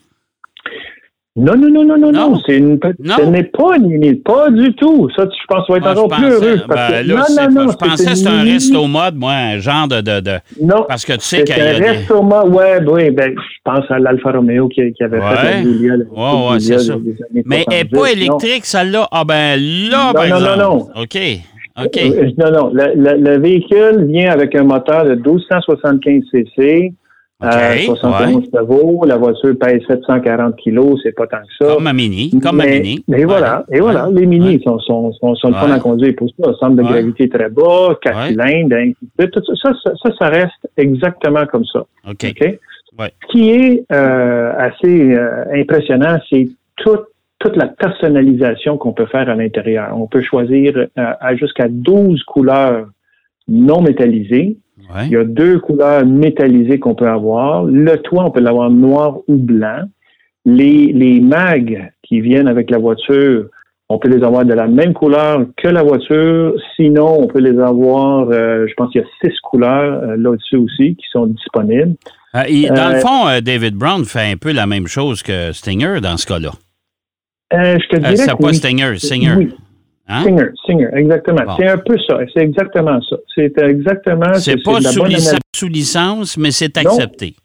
Non, 1.35 1.55
non, 1.57 1.67
non, 1.71 1.83
non, 1.83 1.97
non, 1.97 2.11
Non. 2.11 2.29
non? 2.33 2.39
C'est 2.45 2.57
une, 2.59 2.79
Non? 2.99 3.15
Ce 3.17 3.21
n'est 3.23 3.45
pas 3.45 3.77
une 3.77 3.87
mini, 3.87 4.13
pas 4.13 4.51
du 4.51 4.71
tout. 4.75 5.09
Ça, 5.15 5.23
je 5.25 5.45
pense, 5.47 5.65
que 5.65 5.71
vas 5.71 5.77
être 5.79 5.85
je 5.85 5.89
encore 5.99 6.07
plus 6.15 6.27
heureux. 6.27 6.61
parce 6.67 6.91
ben, 6.91 7.01
que- 7.01 7.07
là, 7.07 7.15
non, 7.27 7.51
non, 7.55 7.63
non. 7.65 7.71
je 7.71 7.75
pensais 7.77 8.05
que 8.05 8.15
c'était 8.15 8.29
un 8.29 8.43
resto 8.43 8.85
mode, 8.85 9.15
moi, 9.15 9.31
un 9.33 9.57
genre 9.57 9.87
de. 9.87 10.01
de, 10.01 10.19
de- 10.19 10.37
Non. 10.61 10.85
parce 10.87 11.03
que 11.03 11.13
tu 11.13 11.21
sais 11.21 11.43
qu'il 11.43 11.57
y 11.57 11.59
un 11.59 11.65
a 11.65 11.79
des. 11.79 11.85
resto 11.89 12.21
mode, 12.21 12.53
ouais, 12.53 12.79
oui, 12.87 13.09
ben, 13.09 13.31
je 13.35 13.57
pense 13.63 13.83
à 13.89 13.97
l'Alfa 13.97 14.31
Romeo 14.31 14.67
qui, 14.67 14.93
qui 14.93 15.03
avait 15.03 15.17
Ouais. 15.17 15.35
fait 15.37 15.53
la 15.55 15.61
Giulia, 15.63 15.93
Ouais, 15.95 16.51
ouais, 16.51 16.59
c'est 16.59 16.77
ça. 16.77 16.93
Mais 17.33 17.65
elle 17.71 17.77
n'est 17.77 17.89
70, 17.89 17.89
pas 17.89 17.97
non. 17.97 18.05
électrique, 18.05 18.65
celle-là? 18.65 19.07
Ah, 19.11 19.23
ben 19.25 19.55
là, 19.89 19.97
Non, 20.07 20.13
par 20.13 20.27
non, 20.27 20.29
non, 20.29 20.53
exemple. 20.53 20.59
non. 20.95 21.01
OK. 21.01 21.17
OK. 21.83 21.97
Euh, 21.97 22.29
Non, 22.37 22.51
non. 22.51 22.71
Le, 22.71 22.93
le- 22.95 23.17
le 23.17 23.39
véhicule 23.39 24.05
vient 24.07 24.29
avec 24.31 24.53
un 24.53 24.65
moteur 24.65 25.05
de 25.05 25.15
1275 25.15 26.21
cc, 26.31 26.93
OK, 27.43 27.53
euh, 27.53 27.77
71 27.95 28.43
chevaux. 28.53 29.03
La 29.05 29.17
voiture 29.17 29.53
pèse 29.59 29.81
740 29.87 30.55
kilos, 30.55 30.99
c'est 31.03 31.11
pas 31.11 31.27
tant 31.27 31.37
que 31.39 31.65
ça. 31.65 31.73
Comme 31.73 31.83
ma 31.83 31.93
Mini. 31.93 32.31
Comme 32.41 32.57
ma 32.57 32.65
mais, 32.65 32.79
Mini. 32.79 33.03
Mais 33.07 33.17
Ouais. 33.19 33.25
voilà, 33.25 33.65
et 33.71 33.79
voilà, 33.79 34.09
Ouais. 34.09 34.21
les 34.21 34.25
minis 34.25 34.55
Ouais. 34.55 34.61
sont, 34.63 34.79
sont, 34.79 35.11
sont, 35.13 35.35
sont 35.35 35.47
le 35.49 35.53
fun 35.55 35.71
à 35.71 35.79
conduire 35.79 36.13
pour 36.17 36.29
ça. 36.39 36.53
Centre 36.59 36.75
de 36.75 36.83
gravité 36.83 37.27
très 37.29 37.49
bas, 37.49 37.97
quatre 38.01 38.27
cylindres, 38.27 38.93
ça, 39.19 39.71
ça, 39.83 39.91
ça, 40.01 40.09
ça 40.19 40.29
reste 40.29 40.69
exactement 40.77 41.45
comme 41.45 41.65
ça. 41.65 41.85
OK. 42.09 42.33
Ce 42.99 43.31
qui 43.31 43.49
est 43.49 43.83
euh, 43.91 44.51
assez 44.57 45.13
euh, 45.15 45.45
impressionnant, 45.53 46.17
c'est 46.29 46.47
toute 46.77 47.05
toute 47.39 47.57
la 47.57 47.67
personnalisation 47.67 48.77
qu'on 48.77 48.93
peut 48.93 49.05
faire 49.07 49.29
à 49.29 49.35
l'intérieur. 49.35 49.89
On 49.97 50.07
peut 50.07 50.21
choisir 50.21 50.87
à 50.95 51.35
jusqu'à 51.35 51.67
12 51.67 52.23
couleurs 52.23 52.85
non 53.49 53.81
métallisées. 53.81 54.55
Ouais. 54.93 55.05
Il 55.07 55.11
y 55.11 55.17
a 55.17 55.23
deux 55.23 55.59
couleurs 55.59 56.05
métallisées 56.05 56.79
qu'on 56.79 56.95
peut 56.95 57.07
avoir. 57.07 57.65
Le 57.65 57.97
toit, 57.97 58.25
on 58.25 58.31
peut 58.31 58.41
l'avoir 58.41 58.69
noir 58.69 59.17
ou 59.27 59.37
blanc. 59.37 59.83
Les, 60.45 60.91
les 60.91 61.21
mags 61.21 61.91
qui 62.03 62.19
viennent 62.19 62.47
avec 62.47 62.69
la 62.69 62.77
voiture, 62.77 63.45
on 63.89 63.97
peut 63.97 64.09
les 64.09 64.23
avoir 64.23 64.45
de 64.45 64.53
la 64.53 64.67
même 64.67 64.93
couleur 64.93 65.45
que 65.57 65.67
la 65.67 65.83
voiture. 65.83 66.53
Sinon, 66.75 67.17
on 67.19 67.27
peut 67.27 67.39
les 67.39 67.57
avoir, 67.59 68.27
euh, 68.29 68.65
je 68.67 68.73
pense 68.73 68.91
qu'il 68.91 69.01
y 69.01 69.03
a 69.03 69.07
six 69.21 69.37
couleurs 69.41 70.03
euh, 70.03 70.17
là-dessus 70.17 70.57
aussi 70.57 70.95
qui 70.95 71.05
sont 71.11 71.27
disponibles. 71.27 71.95
Euh, 72.35 72.67
dans 72.69 72.93
le 72.93 72.99
fond, 72.99 73.39
David 73.41 73.75
Brown 73.75 74.03
fait 74.05 74.31
un 74.31 74.37
peu 74.37 74.51
la 74.51 74.65
même 74.65 74.87
chose 74.87 75.21
que 75.21 75.51
Stinger 75.51 75.99
dans 76.01 76.17
ce 76.17 76.25
cas-là. 76.25 76.51
Je 77.51 77.87
te 77.87 77.97
dirais 77.97 78.15
c'est 78.15 78.31
pas 78.31 78.37
oui. 78.39 78.55
Stinger, 78.55 78.97
Singer. 78.97 79.35
Oui, 79.37 79.53
Hein? 80.07 80.23
Singer, 80.23 80.47
Singer, 80.67 80.89
exactement. 80.95 81.43
Bon. 81.45 81.53
C'est 81.57 81.67
un 81.67 81.77
peu 81.77 81.95
ça. 82.07 82.19
C'est 82.33 82.41
exactement 82.43 82.99
ça. 83.01 83.15
C'est 83.33 83.57
exactement. 83.57 84.33
C'est 84.35 84.61
pas 84.63 84.81
sous, 84.81 85.05
sous 85.55 85.67
licence, 85.69 86.37
mais 86.37 86.51
c'est 86.51 86.75
Non. 86.83 86.91
accepté. 86.91 87.35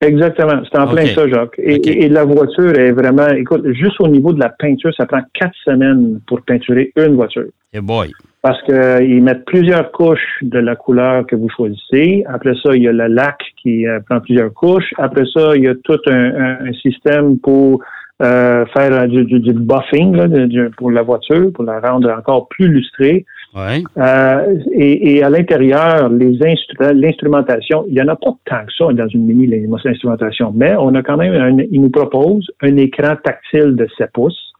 Exactement. 0.00 0.62
C'est 0.70 0.78
en 0.78 0.86
plein 0.86 1.06
ça, 1.06 1.26
Jacques. 1.28 1.58
Et, 1.58 1.76
OK. 1.76 1.86
et- 1.88 2.04
et 2.04 2.08
la 2.08 2.24
voiture 2.24 2.78
est 2.78 2.92
vraiment. 2.92 3.26
Écoute, 3.30 3.62
juste 3.72 3.96
au 4.00 4.06
niveau 4.06 4.32
de 4.32 4.38
la 4.38 4.50
peinture, 4.50 4.92
ça 4.96 5.06
prend 5.06 5.22
quatre 5.34 5.56
semaines 5.64 6.20
pour 6.28 6.40
peinturer 6.42 6.92
une 6.96 7.16
voiture. 7.16 7.46
Et 7.72 7.80
boy. 7.80 8.12
Parce 8.40 8.62
qu'ils 8.62 9.22
mettent 9.24 9.44
plusieurs 9.44 9.90
couches 9.90 10.38
de 10.42 10.58
la 10.60 10.76
couleur 10.76 11.26
que 11.26 11.34
vous 11.34 11.48
choisissez. 11.48 12.22
Après 12.28 12.52
ça, 12.62 12.76
il 12.76 12.82
y 12.84 12.88
a 12.88 12.92
le 12.92 13.08
lac 13.08 13.38
qui 13.60 13.88
euh, 13.88 13.98
prend 14.08 14.20
plusieurs 14.20 14.54
couches. 14.54 14.94
Après 14.98 15.24
ça, 15.34 15.56
il 15.56 15.64
y 15.64 15.68
a 15.68 15.74
tout 15.82 15.98
un, 16.06 16.12
un- 16.14 16.66
un 16.68 16.72
système 16.74 17.38
pour 17.40 17.82
euh, 18.20 18.64
faire 18.76 19.06
du, 19.08 19.24
du- 19.24 19.40
du 19.40 19.52
buffing 19.52 20.16
là, 20.16 20.26
du- 20.28 20.70
pour 20.76 20.90
la 20.90 21.02
voiture, 21.02 21.52
pour 21.52 21.64
la 21.64 21.78
rendre 21.80 22.10
encore 22.10 22.48
plus 22.48 22.68
lustrée. 22.68 23.24
Ouais. 23.54 23.82
Euh, 23.96 24.56
et, 24.72 25.16
et 25.16 25.22
à 25.22 25.30
l'intérieur, 25.30 26.08
les 26.08 26.36
instru- 26.38 26.92
l'instrumentation, 26.92 27.84
il 27.88 27.94
n'y 27.94 28.02
en 28.02 28.08
a 28.08 28.16
pas 28.16 28.32
tant 28.44 28.66
que 28.66 28.72
ça 28.76 28.92
dans 28.92 29.08
une 29.08 29.24
mini 29.26 29.46
l'instrumentation, 29.46 30.52
mais 30.54 30.74
on 30.78 30.94
a 30.94 31.02
quand 31.02 31.16
même, 31.16 31.34
un, 31.34 31.62
ils 31.70 31.80
nous 31.80 31.90
proposent 31.90 32.50
un 32.60 32.76
écran 32.76 33.14
tactile 33.22 33.76
de 33.76 33.86
7 33.96 34.10
pouces, 34.12 34.52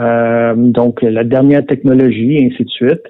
euh, 0.00 0.54
donc 0.56 1.02
la 1.02 1.24
dernière 1.24 1.64
technologie, 1.66 2.36
et 2.38 2.46
ainsi 2.46 2.64
de 2.64 2.70
suite. 2.70 3.02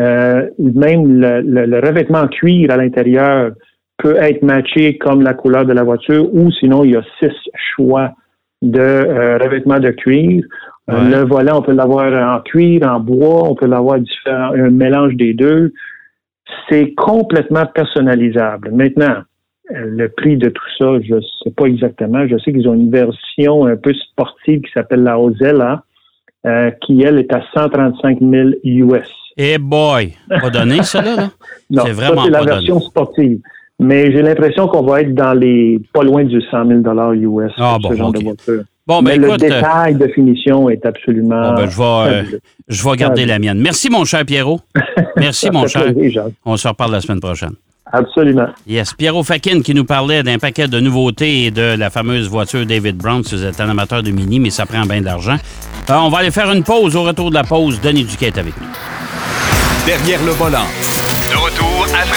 Euh, 0.00 0.48
même 0.58 1.20
le, 1.20 1.40
le- 1.42 1.66
le 1.66 1.78
revêtement 1.78 2.20
en 2.20 2.28
cuir 2.28 2.70
à 2.72 2.76
l'intérieur 2.76 3.52
peut 3.98 4.16
être 4.16 4.42
matché 4.42 4.98
comme 4.98 5.22
la 5.22 5.34
couleur 5.34 5.64
de 5.64 5.72
la 5.72 5.84
voiture, 5.84 6.28
ou 6.34 6.50
sinon 6.50 6.82
il 6.84 6.92
y 6.92 6.96
a 6.96 7.02
six 7.20 7.30
choix 7.76 8.12
de 8.64 8.80
euh, 8.80 9.38
revêtement 9.38 9.78
de 9.78 9.90
cuir. 9.90 10.44
Euh. 10.90 11.08
Le 11.08 11.24
volant, 11.26 11.58
on 11.58 11.62
peut 11.62 11.72
l'avoir 11.72 12.36
en 12.36 12.40
cuir, 12.40 12.82
en 12.86 13.00
bois, 13.00 13.48
on 13.48 13.54
peut 13.54 13.66
l'avoir 13.66 14.00
différent, 14.00 14.52
un 14.52 14.70
mélange 14.70 15.14
des 15.14 15.32
deux. 15.34 15.72
C'est 16.68 16.94
complètement 16.94 17.66
personnalisable. 17.66 18.70
Maintenant, 18.72 19.22
euh, 19.70 19.86
le 19.86 20.08
prix 20.10 20.36
de 20.36 20.50
tout 20.50 20.64
ça, 20.78 21.00
je 21.00 21.14
sais 21.42 21.50
pas 21.50 21.66
exactement. 21.66 22.26
Je 22.26 22.36
sais 22.38 22.52
qu'ils 22.52 22.68
ont 22.68 22.74
une 22.74 22.90
version 22.90 23.66
un 23.66 23.76
peu 23.76 23.94
sportive 23.94 24.60
qui 24.60 24.72
s'appelle 24.72 25.02
la 25.02 25.18
Ozella, 25.18 25.84
euh, 26.46 26.70
qui, 26.82 27.02
elle, 27.02 27.18
est 27.18 27.32
à 27.32 27.42
135 27.54 28.18
000 28.20 28.48
US. 28.64 29.08
Et 29.36 29.56
boy. 29.56 30.12
Pas 30.28 30.50
donné, 30.50 30.82
ça, 30.82 31.00
là? 31.02 31.16
là? 31.16 31.30
Non, 31.70 31.82
C'est 31.86 31.94
ça, 31.94 32.02
vraiment 32.02 32.24
c'est 32.24 32.30
la 32.30 32.42
version 32.42 32.78
sportive. 32.78 33.40
Mais 33.80 34.12
j'ai 34.12 34.22
l'impression 34.22 34.68
qu'on 34.68 34.82
va 34.84 35.00
être 35.02 35.14
dans 35.14 35.32
les 35.34 35.80
pas 35.92 36.02
loin 36.02 36.24
du 36.24 36.40
100 36.50 36.66
000 36.84 37.12
US 37.14 37.52
Ah, 37.58 37.76
pour 37.80 37.90
bon, 37.90 37.90
ce 37.90 37.96
genre 37.96 38.12
de 38.12 38.22
voiture. 38.22 38.62
Bon, 38.86 39.02
Mais 39.02 39.12
ben 39.12 39.22
le 39.22 39.28
écoute, 39.28 39.42
euh, 39.44 39.48
détail 39.48 39.94
de 39.94 40.08
finition 40.08 40.68
est 40.68 40.84
absolument. 40.86 41.50
bon, 41.50 41.54
ben, 41.54 41.70
je, 41.70 41.76
vais, 41.78 41.84
euh, 41.84 42.22
je 42.68 42.88
vais 42.88 42.96
garder 42.96 43.24
la 43.26 43.38
mienne. 43.38 43.58
Merci, 43.58 43.88
mon 43.90 44.04
cher 44.04 44.24
Pierrot. 44.24 44.60
Merci, 45.16 45.50
mon 45.50 45.66
cher. 45.66 45.92
plaisir. 45.92 46.26
On 46.44 46.56
se 46.56 46.68
reparle 46.68 46.92
la 46.92 47.00
semaine 47.00 47.20
prochaine. 47.20 47.52
Absolument. 47.92 48.46
Yes, 48.66 48.92
Pierrot 48.94 49.22
Fakin 49.22 49.60
qui 49.60 49.74
nous 49.74 49.84
parlait 49.84 50.22
d'un 50.22 50.38
paquet 50.38 50.66
de 50.68 50.80
nouveautés 50.80 51.44
et 51.44 51.50
de 51.50 51.76
la 51.78 51.90
fameuse 51.90 52.28
voiture 52.28 52.66
David 52.66 52.96
Brown. 52.96 53.22
Si 53.24 53.34
vous 53.36 53.44
êtes 53.44 53.60
un 53.60 53.68
amateur 53.68 54.02
de 54.02 54.10
mini, 54.10 54.38
mais 54.40 54.50
ça 54.50 54.66
prend 54.66 54.82
bien 54.82 55.00
de 55.00 55.06
l'argent. 55.06 55.36
Euh, 55.90 55.94
on 55.94 56.08
va 56.08 56.18
aller 56.18 56.30
faire 56.30 56.50
une 56.52 56.62
pause. 56.64 56.96
Au 56.96 57.02
retour 57.02 57.30
de 57.30 57.34
la 57.34 57.44
pause, 57.44 57.80
Denis 57.80 58.04
Duquet 58.04 58.26
est 58.28 58.38
avec 58.38 58.54
nous. 58.60 58.66
Derrière 59.86 60.20
le 60.24 60.32
volant. 60.32 60.66
De 61.30 61.36
retour 61.36 61.73